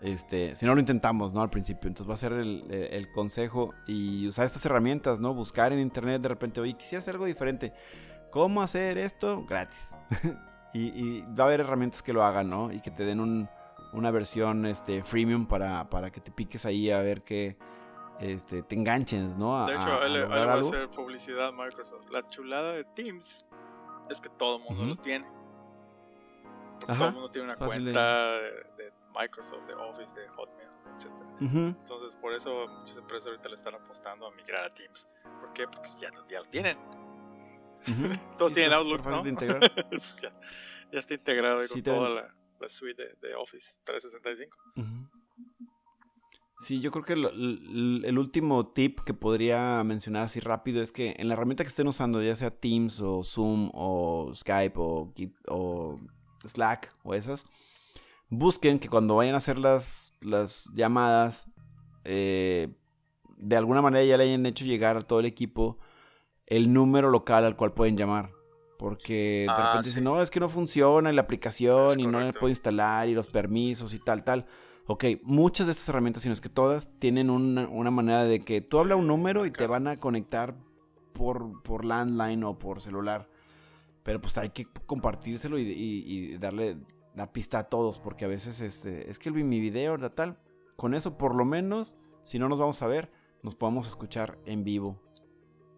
este, 0.00 0.56
si 0.56 0.64
no 0.64 0.74
lo 0.74 0.80
intentamos, 0.80 1.32
¿no? 1.32 1.42
Al 1.42 1.50
principio. 1.50 1.88
Entonces 1.88 2.08
va 2.08 2.14
a 2.14 2.18
ser 2.18 2.32
el, 2.32 3.08
consejo 3.12 3.74
y 3.86 4.26
usar 4.26 4.46
estas 4.46 4.64
herramientas, 4.66 5.20
¿no? 5.20 5.34
Buscar 5.34 5.72
en 5.72 5.80
internet 5.80 6.22
de 6.22 6.28
repente, 6.28 6.60
oye, 6.60 6.74
quisiera 6.74 7.00
hacer 7.00 7.14
algo 7.14 7.26
diferente. 7.26 7.72
¿Cómo 8.30 8.62
hacer 8.62 8.98
esto? 8.98 9.44
Gratis. 9.46 9.96
Y, 10.72 11.22
va 11.22 11.42
a 11.42 11.46
haber 11.48 11.58
herramientas 11.58 12.00
que 12.00 12.12
lo 12.12 12.22
hagan, 12.22 12.48
¿no? 12.48 12.70
Y 12.72 12.80
que 12.80 12.92
te 12.92 13.04
den 13.04 13.18
un, 13.18 13.48
una 13.92 14.12
versión 14.12 14.66
este, 14.66 15.02
freemium 15.02 15.46
para, 15.46 15.90
para 15.90 16.12
que 16.12 16.20
te 16.20 16.30
piques 16.30 16.64
ahí 16.64 16.92
a 16.92 17.00
ver 17.00 17.24
que 17.24 17.58
este, 18.20 18.62
te 18.62 18.74
enganches, 18.76 19.36
¿no? 19.36 19.66
de 19.66 19.74
hecho, 19.74 20.02
él, 20.04 20.30
va 20.30 20.54
a 20.54 20.60
hacer 20.60 20.88
publicidad 20.90 21.48
a 21.48 21.52
Microsoft. 21.52 22.08
La 22.10 22.28
chulada 22.28 22.72
de 22.74 22.84
Teams 22.84 23.44
es 24.10 24.20
que 24.20 24.28
todo 24.28 24.58
el 24.58 24.62
mundo 24.62 24.84
lo 24.84 24.96
tiene. 24.96 25.26
todo 26.86 27.08
el 27.08 27.14
mundo 27.14 27.30
tiene 27.30 27.48
una 27.48 27.56
cuenta 27.56 28.32
de... 28.34 28.69
Microsoft, 29.14 29.66
de 29.66 29.74
Office, 29.74 30.14
de 30.14 30.28
Hotmail, 30.28 30.68
etc. 30.94 31.10
Entonces, 31.40 32.14
por 32.14 32.34
eso 32.34 32.66
muchas 32.68 32.96
empresas 32.96 33.28
ahorita 33.28 33.48
le 33.48 33.54
están 33.54 33.74
apostando 33.74 34.26
a 34.26 34.30
migrar 34.32 34.64
a 34.64 34.74
Teams. 34.74 35.08
¿Por 35.40 35.52
qué? 35.52 35.66
Porque 35.66 35.88
ya, 36.00 36.10
ya 36.28 36.38
lo 36.38 36.44
tienen. 36.46 36.78
Todos 38.38 38.52
tienen 38.52 38.72
Outlook, 38.72 39.06
¿no? 39.06 39.22
Pues 39.90 40.20
ya, 40.20 40.32
está 40.98 41.14
integrado 41.14 41.60
con 41.68 41.82
toda 41.82 42.08
la, 42.08 42.34
suite 42.68 43.16
de, 43.20 43.34
Office 43.34 43.76
365. 43.84 44.58
Sí, 46.58 46.80
yo 46.80 46.90
creo 46.90 47.04
que 47.04 47.14
el, 47.14 48.18
último 48.18 48.72
tip 48.72 49.00
que 49.00 49.14
podría 49.14 49.82
mencionar 49.82 50.24
así 50.24 50.40
rápido 50.40 50.82
es 50.82 50.92
que 50.92 51.14
en 51.16 51.28
la 51.28 51.34
herramienta 51.34 51.64
que 51.64 51.68
estén 51.68 51.88
usando, 51.88 52.22
ya 52.22 52.34
sea 52.34 52.50
Teams 52.50 53.00
o 53.00 53.24
Zoom 53.24 53.70
o 53.72 54.30
Skype 54.34 54.74
o, 54.76 55.14
o 55.48 56.00
Slack 56.46 56.94
o 57.02 57.14
esas, 57.14 57.46
busquen 58.30 58.78
que 58.78 58.88
cuando 58.88 59.16
vayan 59.16 59.34
a 59.34 59.38
hacer 59.38 59.58
las, 59.58 60.12
las 60.22 60.70
llamadas, 60.74 61.46
eh, 62.04 62.68
de 63.36 63.56
alguna 63.56 63.82
manera 63.82 64.04
ya 64.04 64.16
le 64.16 64.24
hayan 64.24 64.46
hecho 64.46 64.64
llegar 64.64 64.96
a 64.96 65.02
todo 65.02 65.20
el 65.20 65.26
equipo 65.26 65.78
el 66.46 66.72
número 66.72 67.10
local 67.10 67.44
al 67.44 67.56
cual 67.56 67.72
pueden 67.72 67.96
llamar. 67.96 68.30
Porque 68.78 69.44
de 69.46 69.52
ah, 69.52 69.66
repente 69.66 69.88
dicen, 69.88 70.04
no, 70.04 70.22
es 70.22 70.30
que 70.30 70.40
no 70.40 70.48
funciona 70.48 71.12
la 71.12 71.20
aplicación 71.20 72.00
y 72.00 72.06
no 72.06 72.18
la 72.18 72.32
puedo 72.32 72.48
instalar 72.48 73.08
y 73.08 73.14
los 73.14 73.28
permisos 73.28 73.92
y 73.92 73.98
tal, 73.98 74.24
tal. 74.24 74.46
Ok, 74.86 75.04
muchas 75.22 75.66
de 75.66 75.72
estas 75.72 75.88
herramientas, 75.90 76.22
sino 76.22 76.32
es 76.32 76.40
que 76.40 76.48
todas, 76.48 76.88
tienen 76.98 77.30
una, 77.30 77.90
manera 77.90 78.24
de 78.24 78.40
que 78.40 78.60
tú 78.60 78.78
hablas 78.78 78.98
un 78.98 79.06
número 79.06 79.46
y 79.46 79.50
te 79.50 79.66
van 79.66 79.86
a 79.86 79.98
conectar 79.98 80.56
por, 81.12 81.62
por 81.62 81.84
landline 81.84 82.42
o 82.44 82.58
por 82.58 82.80
celular. 82.80 83.28
Pero 84.02 84.20
pues 84.20 84.36
hay 84.38 84.48
que 84.48 84.66
compartírselo 84.86 85.58
y, 85.58 86.38
darle 86.38 86.78
la 87.14 87.32
pista 87.32 87.58
a 87.58 87.64
todos, 87.64 87.98
porque 87.98 88.24
a 88.24 88.28
veces 88.28 88.60
este, 88.60 89.10
es 89.10 89.18
que 89.18 89.30
vi 89.30 89.44
mi 89.44 89.60
video, 89.60 89.92
¿verdad? 89.92 90.12
Tal. 90.12 90.38
Con 90.76 90.94
eso, 90.94 91.18
por 91.18 91.34
lo 91.34 91.44
menos, 91.44 91.96
si 92.24 92.38
no 92.38 92.48
nos 92.48 92.58
vamos 92.58 92.80
a 92.82 92.86
ver, 92.86 93.10
nos 93.42 93.54
podemos 93.54 93.88
escuchar 93.88 94.38
en 94.46 94.64
vivo 94.64 95.00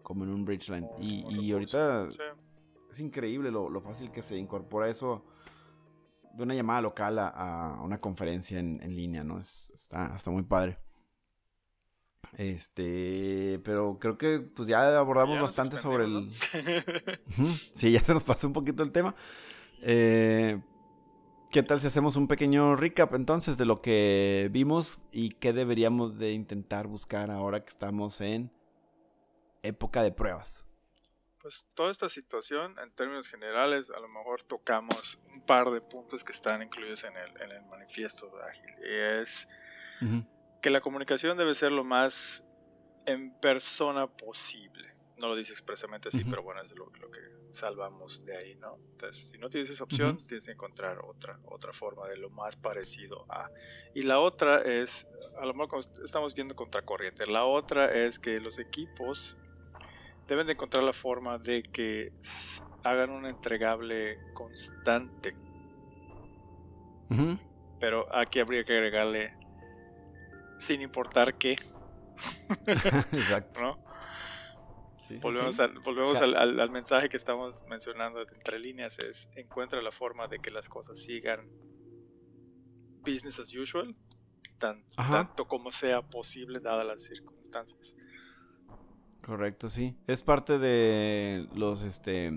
como 0.03 0.23
en 0.23 0.31
un 0.31 0.45
Bridgeline. 0.45 0.87
Y, 0.99 1.25
y 1.29 1.51
ahorita 1.51 2.07
es 2.91 2.99
increíble 2.99 3.51
lo, 3.51 3.81
fácil 3.81 4.11
que 4.11 4.21
se 4.21 4.37
incorpora 4.37 4.89
eso 4.89 5.25
de 6.33 6.43
una 6.43 6.53
llamada 6.53 6.81
local 6.81 7.17
a, 7.19 7.79
una 7.83 7.97
conferencia 7.97 8.59
en, 8.59 8.95
línea, 8.95 9.23
¿no? 9.23 9.39
está, 9.39 10.15
está 10.15 10.31
muy 10.31 10.43
padre. 10.43 10.77
Este, 12.37 13.59
pero 13.63 13.99
creo 13.99 14.17
que 14.17 14.39
pues 14.39 14.67
ya 14.67 14.97
abordamos 14.97 15.39
bastante 15.39 15.77
sobre 15.77 16.05
el... 16.05 16.31
sí, 17.73 17.91
ya 17.91 18.01
se 18.01 18.13
nos 18.13 18.23
pasó 18.23 18.47
un 18.47 18.53
poquito 18.53 18.81
el 18.81 18.91
tema. 18.91 19.15
Eh, 19.81 20.59
¿Qué 21.53 21.61
tal 21.61 21.79
si 21.79 21.85
hacemos 21.85 22.15
un 22.15 22.27
pequeño 22.27 22.75
recap 22.75 23.13
entonces 23.13 23.59
de 23.59 23.65
lo 23.65 23.79
que 23.79 24.49
vimos 24.49 24.99
y 25.11 25.29
qué 25.29 25.53
deberíamos 25.53 26.17
de 26.17 26.31
intentar 26.31 26.87
buscar 26.87 27.29
ahora 27.29 27.63
que 27.63 27.69
estamos 27.69 28.21
en 28.21 28.51
época 29.61 30.01
de 30.01 30.11
pruebas? 30.11 30.65
Pues 31.37 31.67
toda 31.75 31.91
esta 31.91 32.09
situación, 32.09 32.73
en 32.83 32.89
términos 32.95 33.27
generales, 33.27 33.91
a 33.91 33.99
lo 33.99 34.07
mejor 34.07 34.41
tocamos 34.41 35.19
un 35.31 35.45
par 35.45 35.69
de 35.69 35.79
puntos 35.79 36.23
que 36.23 36.31
están 36.31 36.63
incluidos 36.63 37.03
en 37.03 37.15
el, 37.15 37.41
en 37.43 37.51
el 37.51 37.63
manifiesto 37.65 38.31
de 38.35 38.43
Ágil. 38.45 38.73
Y 38.79 39.21
es 39.21 39.47
que 40.59 40.71
la 40.71 40.81
comunicación 40.81 41.37
debe 41.37 41.53
ser 41.53 41.71
lo 41.71 41.83
más 41.83 42.43
en 43.05 43.31
persona 43.31 44.07
posible. 44.07 44.92
No 45.23 45.29
lo 45.29 45.37
dice 45.37 45.53
expresamente 45.53 46.09
así, 46.09 46.25
pero 46.25 46.43
bueno, 46.43 46.61
es 46.61 46.75
lo, 46.75 46.91
lo, 46.99 47.09
que 47.09 47.21
salvamos 47.53 48.25
de 48.25 48.35
ahí, 48.35 48.55
¿no? 48.55 48.77
Entonces, 48.91 49.29
si 49.29 49.37
no 49.37 49.47
tienes 49.47 49.69
esa 49.69 49.85
opción, 49.85 50.27
tienes 50.27 50.43
que 50.43 50.51
encontrar 50.51 50.99
otra, 50.99 51.39
otra 51.45 51.71
forma 51.71 52.09
de 52.09 52.17
lo 52.17 52.29
más 52.29 52.57
parecido 52.57 53.25
a. 53.29 53.49
Y 53.95 54.01
la 54.01 54.19
otra 54.19 54.61
es, 54.61 55.07
a 55.39 55.45
lo 55.45 55.53
mejor 55.53 55.79
estamos 56.03 56.35
viendo 56.35 56.57
contracorriente, 56.57 57.25
la 57.25 57.45
otra 57.45 57.93
es 57.93 58.19
que 58.19 58.37
los 58.39 58.59
equipos 58.59 59.37
deben 60.27 60.45
de 60.45 60.51
encontrar 60.51 60.83
la 60.83 60.91
forma 60.91 61.37
de 61.37 61.63
que 61.63 62.11
hagan 62.83 63.09
un 63.09 63.25
entregable 63.25 64.19
constante. 64.33 65.37
Pero 67.79 68.13
aquí 68.13 68.41
habría 68.41 68.65
que 68.65 68.73
agregarle 68.73 69.37
sin 70.57 70.81
importar 70.81 71.37
qué. 71.37 71.57
Exacto. 72.67 73.79
Volvemos, 75.21 75.59
Al, 75.59 75.79
volvemos 75.79 76.21
al, 76.21 76.69
mensaje 76.71 77.09
que 77.09 77.17
estamos 77.17 77.63
mencionando 77.67 78.21
entre 78.21 78.59
líneas, 78.59 78.97
es 78.99 79.29
encuentra 79.35 79.81
la 79.81 79.91
forma 79.91 80.27
de 80.27 80.39
que 80.39 80.49
las 80.51 80.69
cosas 80.69 80.99
sigan 80.99 81.49
business 83.05 83.39
as 83.39 83.53
usual, 83.55 83.95
tanto 84.57 85.47
como 85.47 85.71
sea 85.71 86.01
posible 86.01 86.59
dadas 86.59 86.85
las 86.85 87.03
circunstancias. 87.03 87.95
Correcto, 89.25 89.69
sí. 89.69 89.95
Es 90.07 90.21
parte 90.21 90.59
de 90.59 91.47
los, 91.55 91.83
este, 91.83 92.31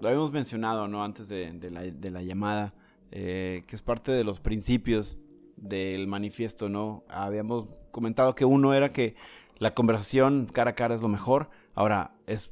lo 0.00 0.08
habíamos 0.08 0.32
mencionado, 0.32 0.88
¿no? 0.88 1.04
Antes 1.04 1.28
de, 1.28 1.52
la, 1.70 2.22
llamada, 2.22 2.74
eh, 3.10 3.64
que 3.66 3.76
es 3.76 3.82
parte 3.82 4.12
de 4.12 4.24
los 4.24 4.40
principios 4.40 5.18
del 5.56 6.06
manifiesto, 6.06 6.68
¿no? 6.68 7.04
Habíamos 7.08 7.80
comentado 7.90 8.34
que 8.34 8.44
uno 8.44 8.72
era 8.72 8.92
que 8.92 9.14
la 9.58 9.74
conversación 9.74 10.46
cara 10.46 10.70
a 10.70 10.74
cara 10.74 10.94
es 10.94 11.02
lo 11.02 11.08
mejor. 11.08 11.50
Ahora, 11.74 12.14
¿es 12.26 12.50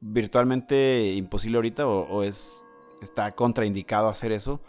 virtualmente 0.00 1.14
imposible 1.14 1.56
ahorita 1.56 1.86
o, 1.86 2.22
es, 2.22 2.64
está 3.02 3.34
contraindicado 3.34 4.08
hacer 4.08 4.32
eso? 4.32 4.60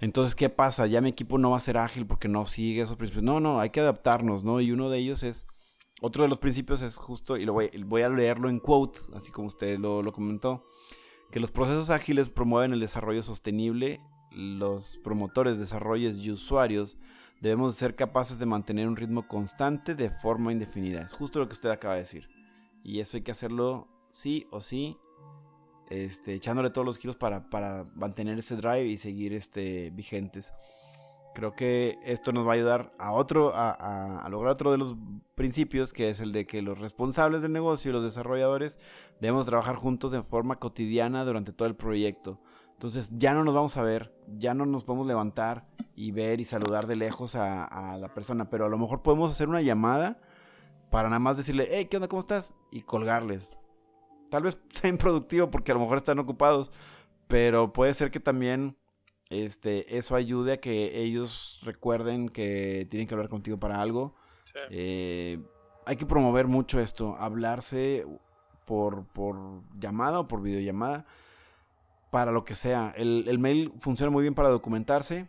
Entonces, 0.00 0.34
¿qué 0.34 0.48
pasa? 0.48 0.86
Ya 0.86 1.00
mi 1.00 1.10
equipo 1.10 1.38
no 1.38 1.50
va 1.50 1.58
a 1.58 1.60
ser 1.60 1.78
ágil 1.78 2.06
porque 2.06 2.28
no 2.28 2.46
sigue 2.46 2.82
esos 2.82 2.96
principios. 2.96 3.22
No, 3.22 3.38
no, 3.38 3.60
hay 3.60 3.70
que 3.70 3.80
adaptarnos, 3.80 4.42
¿no? 4.42 4.60
Y 4.60 4.72
uno 4.72 4.90
de 4.90 4.98
ellos 4.98 5.22
es 5.22 5.46
otro 6.00 6.24
de 6.24 6.28
los 6.28 6.38
principios 6.38 6.82
es 6.82 6.96
justo, 6.96 7.36
y 7.36 7.44
lo 7.44 7.52
voy, 7.52 8.02
a 8.02 8.08
leerlo 8.08 8.48
en 8.48 8.58
quote, 8.58 8.98
así 9.14 9.30
como 9.30 9.46
usted 9.46 9.78
lo, 9.78 10.02
lo 10.02 10.12
comentó, 10.12 10.66
que 11.30 11.38
los 11.38 11.52
procesos 11.52 11.90
ágiles 11.90 12.28
promueven 12.28 12.72
el 12.72 12.80
desarrollo 12.80 13.22
sostenible, 13.22 14.00
los 14.32 14.98
promotores, 15.04 15.58
desarrollos 15.58 16.16
y 16.16 16.32
usuarios 16.32 16.98
debemos 17.40 17.74
ser 17.76 17.94
capaces 17.94 18.38
de 18.38 18.46
mantener 18.46 18.88
un 18.88 18.96
ritmo 18.96 19.28
constante 19.28 19.94
de 19.94 20.10
forma 20.10 20.52
indefinida. 20.52 21.02
Es 21.02 21.12
justo 21.12 21.38
lo 21.38 21.48
que 21.48 21.54
usted 21.54 21.70
acaba 21.70 21.94
de 21.94 22.00
decir. 22.00 22.28
Y 22.82 23.00
eso 23.00 23.16
hay 23.16 23.22
que 23.22 23.32
hacerlo 23.32 23.88
sí 24.10 24.46
o 24.50 24.60
sí, 24.60 24.96
este, 25.88 26.34
echándole 26.34 26.70
todos 26.70 26.86
los 26.86 26.98
kilos 26.98 27.16
para, 27.16 27.48
para 27.50 27.84
mantener 27.94 28.38
ese 28.38 28.56
drive 28.56 28.86
y 28.86 28.98
seguir 28.98 29.32
este, 29.32 29.90
vigentes. 29.90 30.52
Creo 31.34 31.54
que 31.54 31.98
esto 32.04 32.32
nos 32.32 32.46
va 32.46 32.50
a 32.50 32.54
ayudar 32.54 32.92
a 32.98 33.12
otro, 33.12 33.52
a, 33.54 34.26
lograr 34.30 34.52
otro 34.52 34.70
de 34.70 34.78
los 34.78 34.96
principios, 35.34 35.92
que 35.92 36.10
es 36.10 36.20
el 36.20 36.30
de 36.30 36.46
que 36.46 36.60
los 36.60 36.78
responsables 36.78 37.40
del 37.40 37.52
negocio 37.52 37.90
y 37.90 37.92
los 37.92 38.04
desarrolladores 38.04 38.78
debemos 39.18 39.46
trabajar 39.46 39.76
juntos 39.76 40.12
de 40.12 40.22
forma 40.22 40.56
cotidiana 40.56 41.24
durante 41.24 41.52
todo 41.52 41.68
el 41.68 41.74
proyecto. 41.74 42.38
Entonces 42.72 43.10
ya 43.16 43.32
no 43.32 43.44
nos 43.44 43.54
vamos 43.54 43.76
a 43.76 43.82
ver, 43.82 44.14
ya 44.36 44.52
no 44.52 44.66
nos 44.66 44.84
podemos 44.84 45.06
levantar 45.06 45.64
y 45.96 46.10
ver 46.10 46.40
y 46.40 46.44
saludar 46.44 46.86
de 46.86 46.96
lejos 46.96 47.34
a, 47.34 47.96
la 47.98 48.08
persona, 48.12 48.50
pero 48.50 48.66
a 48.66 48.68
lo 48.68 48.76
mejor 48.76 49.02
podemos 49.02 49.32
hacer 49.32 49.48
una 49.48 49.62
llamada 49.62 50.20
para 50.92 51.08
nada 51.08 51.18
más 51.18 51.38
decirle, 51.38 51.68
hey, 51.70 51.86
¿qué 51.86 51.96
onda? 51.96 52.06
¿Cómo 52.06 52.20
estás? 52.20 52.54
Y 52.70 52.82
colgarles. 52.82 53.56
Tal 54.30 54.42
vez 54.44 54.58
sea 54.72 54.90
improductivo 54.90 55.50
porque 55.50 55.72
a 55.72 55.74
lo 55.74 55.80
mejor 55.80 55.98
están 55.98 56.20
ocupados, 56.20 56.70
pero 57.26 57.72
puede 57.72 57.94
ser 57.94 58.10
que 58.10 58.20
también 58.20 58.76
este, 59.30 59.96
eso 59.96 60.14
ayude 60.14 60.52
a 60.52 60.60
que 60.60 61.00
ellos 61.00 61.60
recuerden 61.64 62.28
que 62.28 62.86
tienen 62.90 63.08
que 63.08 63.14
hablar 63.14 63.30
contigo 63.30 63.58
para 63.58 63.80
algo. 63.80 64.14
Eh, 64.68 65.42
hay 65.86 65.96
que 65.96 66.04
promover 66.04 66.46
mucho 66.46 66.78
esto, 66.78 67.16
hablarse 67.18 68.06
por, 68.66 69.06
por 69.06 69.62
llamada 69.78 70.20
o 70.20 70.28
por 70.28 70.42
videollamada, 70.42 71.06
para 72.10 72.32
lo 72.32 72.44
que 72.44 72.54
sea. 72.54 72.92
El, 72.94 73.38
mail 73.38 73.72
funciona 73.80 74.10
muy 74.10 74.20
bien 74.20 74.34
para 74.34 74.50
documentarse, 74.50 75.26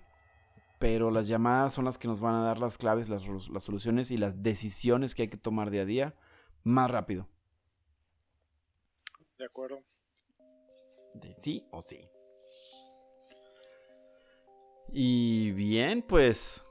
pero 0.84 1.12
las 1.12 1.30
llamadas 1.30 1.72
son 1.72 1.86
las 1.86 1.98
que 1.98 2.10
nos 2.10 2.20
van 2.20 2.36
a 2.36 2.44
dar 2.44 2.60
las 2.60 2.78
claves, 2.78 3.08
las, 3.08 3.26
las 3.48 3.64
soluciones 3.64 4.12
y 4.12 4.18
las 4.18 4.44
decisiones 4.44 5.16
que 5.16 5.22
hay 5.22 5.28
que 5.30 5.38
tomar 5.38 5.70
día 5.70 5.84
a 5.84 5.86
día 5.86 6.16
más 6.64 6.92
rápido. 6.92 7.30
De 9.38 9.46
acuerdo. 9.46 9.80
De 11.14 11.38
sí 11.38 11.66
o 11.72 11.82
sí. 11.82 12.10
Y 14.92 15.52
bien, 15.52 16.02
pues 16.02 16.66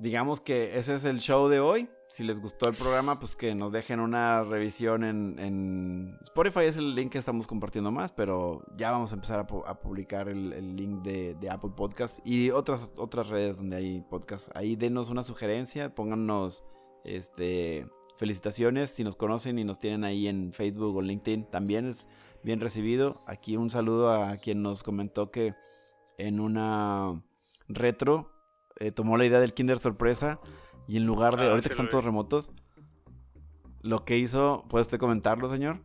digamos 0.00 0.40
que 0.40 0.76
ese 0.76 0.96
es 0.96 1.04
el 1.04 1.20
show 1.20 1.46
de 1.46 1.60
hoy. 1.60 1.88
Si 2.10 2.24
les 2.24 2.40
gustó 2.40 2.68
el 2.68 2.74
programa, 2.74 3.20
pues 3.20 3.36
que 3.36 3.54
nos 3.54 3.70
dejen 3.70 4.00
una 4.00 4.42
revisión 4.42 5.04
en, 5.04 6.08
Spotify. 6.22 6.64
Es 6.64 6.76
el 6.76 6.96
link 6.96 7.12
que 7.12 7.18
estamos 7.18 7.46
compartiendo 7.46 7.92
más, 7.92 8.10
pero 8.10 8.64
ya 8.76 8.90
vamos 8.90 9.12
a 9.12 9.14
empezar 9.14 9.38
a, 9.38 9.80
publicar 9.80 10.28
el, 10.28 10.74
link 10.74 11.02
de, 11.04 11.48
Apple 11.48 11.70
Podcast 11.76 12.18
y 12.26 12.50
otras, 12.50 12.90
otras 12.96 13.28
redes 13.28 13.58
donde 13.58 13.76
hay 13.76 14.00
podcast. 14.10 14.48
Ahí 14.56 14.74
denos 14.74 15.08
una 15.08 15.22
sugerencia, 15.22 15.94
pónganos 15.94 16.64
este, 17.04 17.86
felicitaciones 18.16 18.90
si 18.90 19.04
nos 19.04 19.14
conocen 19.14 19.60
y 19.60 19.64
nos 19.64 19.78
tienen 19.78 20.02
ahí 20.02 20.26
en 20.26 20.52
Facebook 20.52 20.96
o 20.96 21.02
LinkedIn. 21.02 21.44
También 21.44 21.86
es 21.86 22.08
bien 22.42 22.60
recibido. 22.60 23.22
Aquí 23.28 23.56
un 23.56 23.70
saludo 23.70 24.12
a 24.12 24.36
quien 24.38 24.62
nos 24.62 24.82
comentó 24.82 25.30
que 25.30 25.54
en 26.18 26.40
una 26.40 27.22
retro 27.68 28.32
eh, 28.80 28.90
tomó 28.90 29.16
la 29.16 29.26
idea 29.26 29.38
del 29.38 29.54
Kinder 29.54 29.78
Sorpresa 29.78 30.40
y 30.86 30.96
en 30.96 31.06
lugar 31.06 31.36
de, 31.36 31.44
ah, 31.44 31.50
ahorita 31.50 31.68
que 31.68 31.72
están 31.72 31.88
todos 31.88 32.04
remotos, 32.04 32.50
lo 33.82 34.04
que 34.04 34.18
hizo, 34.18 34.64
¿puede 34.68 34.82
usted 34.82 34.98
comentarlo, 34.98 35.48
señor? 35.50 35.82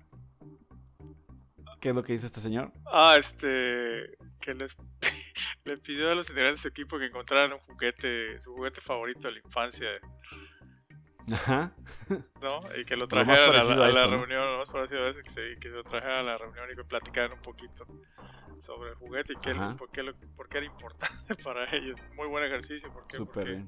¿Qué 1.80 1.90
es 1.90 1.96
lo 1.96 2.04
que 2.04 2.14
hizo 2.14 2.26
este 2.26 2.42
señor? 2.42 2.72
Ah, 2.92 3.16
este, 3.18 4.18
que 4.42 4.54
les, 4.54 4.76
le 5.64 5.78
pidió 5.78 6.12
a 6.12 6.16
los 6.16 6.30
integrantes 6.30 6.60
de 6.60 6.62
su 6.64 6.68
equipo 6.68 6.98
que 6.98 7.06
encontraran 7.06 7.54
un 7.54 7.60
juguete, 7.60 8.42
su 8.42 8.54
juguete 8.54 8.82
favorito 8.82 9.28
de 9.28 9.34
la 9.34 9.40
infancia. 9.40 9.88
Ajá. 11.32 11.72
¿No? 12.42 12.62
Y 12.78 12.86
que 12.86 12.96
lo 12.96 13.08
trajeran 13.08 13.56
a 13.56 13.64
la, 13.64 13.86
a 13.86 13.90
la 13.90 14.06
reunión, 14.08 14.52
lo 14.52 14.58
más 14.60 14.70
parecido 14.70 15.04
a 15.04 15.06
veces 15.06 15.24
que 15.24 15.30
se, 15.30 15.60
que 15.60 15.70
se 15.70 15.76
lo 15.76 15.84
trajeran 15.84 16.20
a 16.20 16.24
la 16.24 16.38
reunión 16.38 16.70
y 16.72 16.76
que 16.76 16.84
platicaran 16.84 17.34
un 17.34 17.42
poquito 17.42 17.86
sobre 18.60 18.92
el 18.92 18.96
juguete 18.96 19.34
y 19.34 19.36
qué, 19.38 19.56
por, 19.78 19.90
qué 19.92 20.04
lo, 20.04 20.16
por, 20.36 20.50
qué 20.50 20.58
era 20.58 20.68
importante 20.68 21.36
para 21.44 21.74
ellos. 21.76 22.00
Muy 22.16 22.28
buen 22.28 22.44
ejercicio 22.44 22.92
porque, 22.92 23.18
porque 23.18 23.66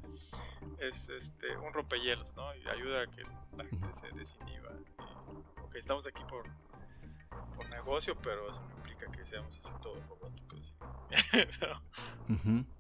es 0.80 1.10
este, 1.10 1.56
un 1.58 1.74
rompehielos, 1.74 2.36
¿no? 2.36 2.56
Y 2.56 2.68
ayuda 2.68 3.04
a 3.04 3.08
que 3.08 3.24
la 3.56 3.66
gente 3.66 3.88
se 4.00 4.08
desinhiba. 4.18 4.70
Y, 5.74 5.78
estamos 5.78 6.08
aquí 6.08 6.24
por, 6.28 6.44
por 7.56 7.70
negocio, 7.70 8.16
pero 8.24 8.50
eso 8.50 8.60
no 8.62 8.78
implica 8.78 9.12
que 9.12 9.24
seamos 9.24 9.58
así 9.60 9.72
todos 9.82 10.04
robóticos. 10.08 10.76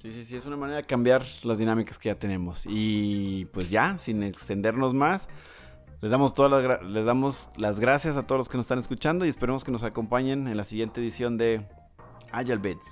Sí, 0.00 0.14
sí, 0.14 0.24
sí, 0.24 0.36
es 0.36 0.46
una 0.46 0.56
manera 0.56 0.78
de 0.78 0.84
cambiar 0.84 1.26
las 1.42 1.58
dinámicas 1.58 1.98
que 1.98 2.08
ya 2.08 2.14
tenemos. 2.14 2.64
Y 2.66 3.44
pues 3.52 3.68
ya, 3.68 3.98
sin 3.98 4.22
extendernos 4.22 4.94
más, 4.94 5.28
les 6.00 6.10
damos, 6.10 6.32
todas 6.32 6.50
las, 6.50 6.82
les 6.82 7.04
damos 7.04 7.50
las 7.58 7.78
gracias 7.78 8.16
a 8.16 8.26
todos 8.26 8.38
los 8.38 8.48
que 8.48 8.56
nos 8.56 8.64
están 8.64 8.78
escuchando 8.78 9.26
y 9.26 9.28
esperemos 9.28 9.62
que 9.62 9.70
nos 9.70 9.82
acompañen 9.82 10.48
en 10.48 10.56
la 10.56 10.64
siguiente 10.64 11.02
edición 11.02 11.36
de 11.36 11.68
Agile 12.32 12.56
Bits. 12.56 12.86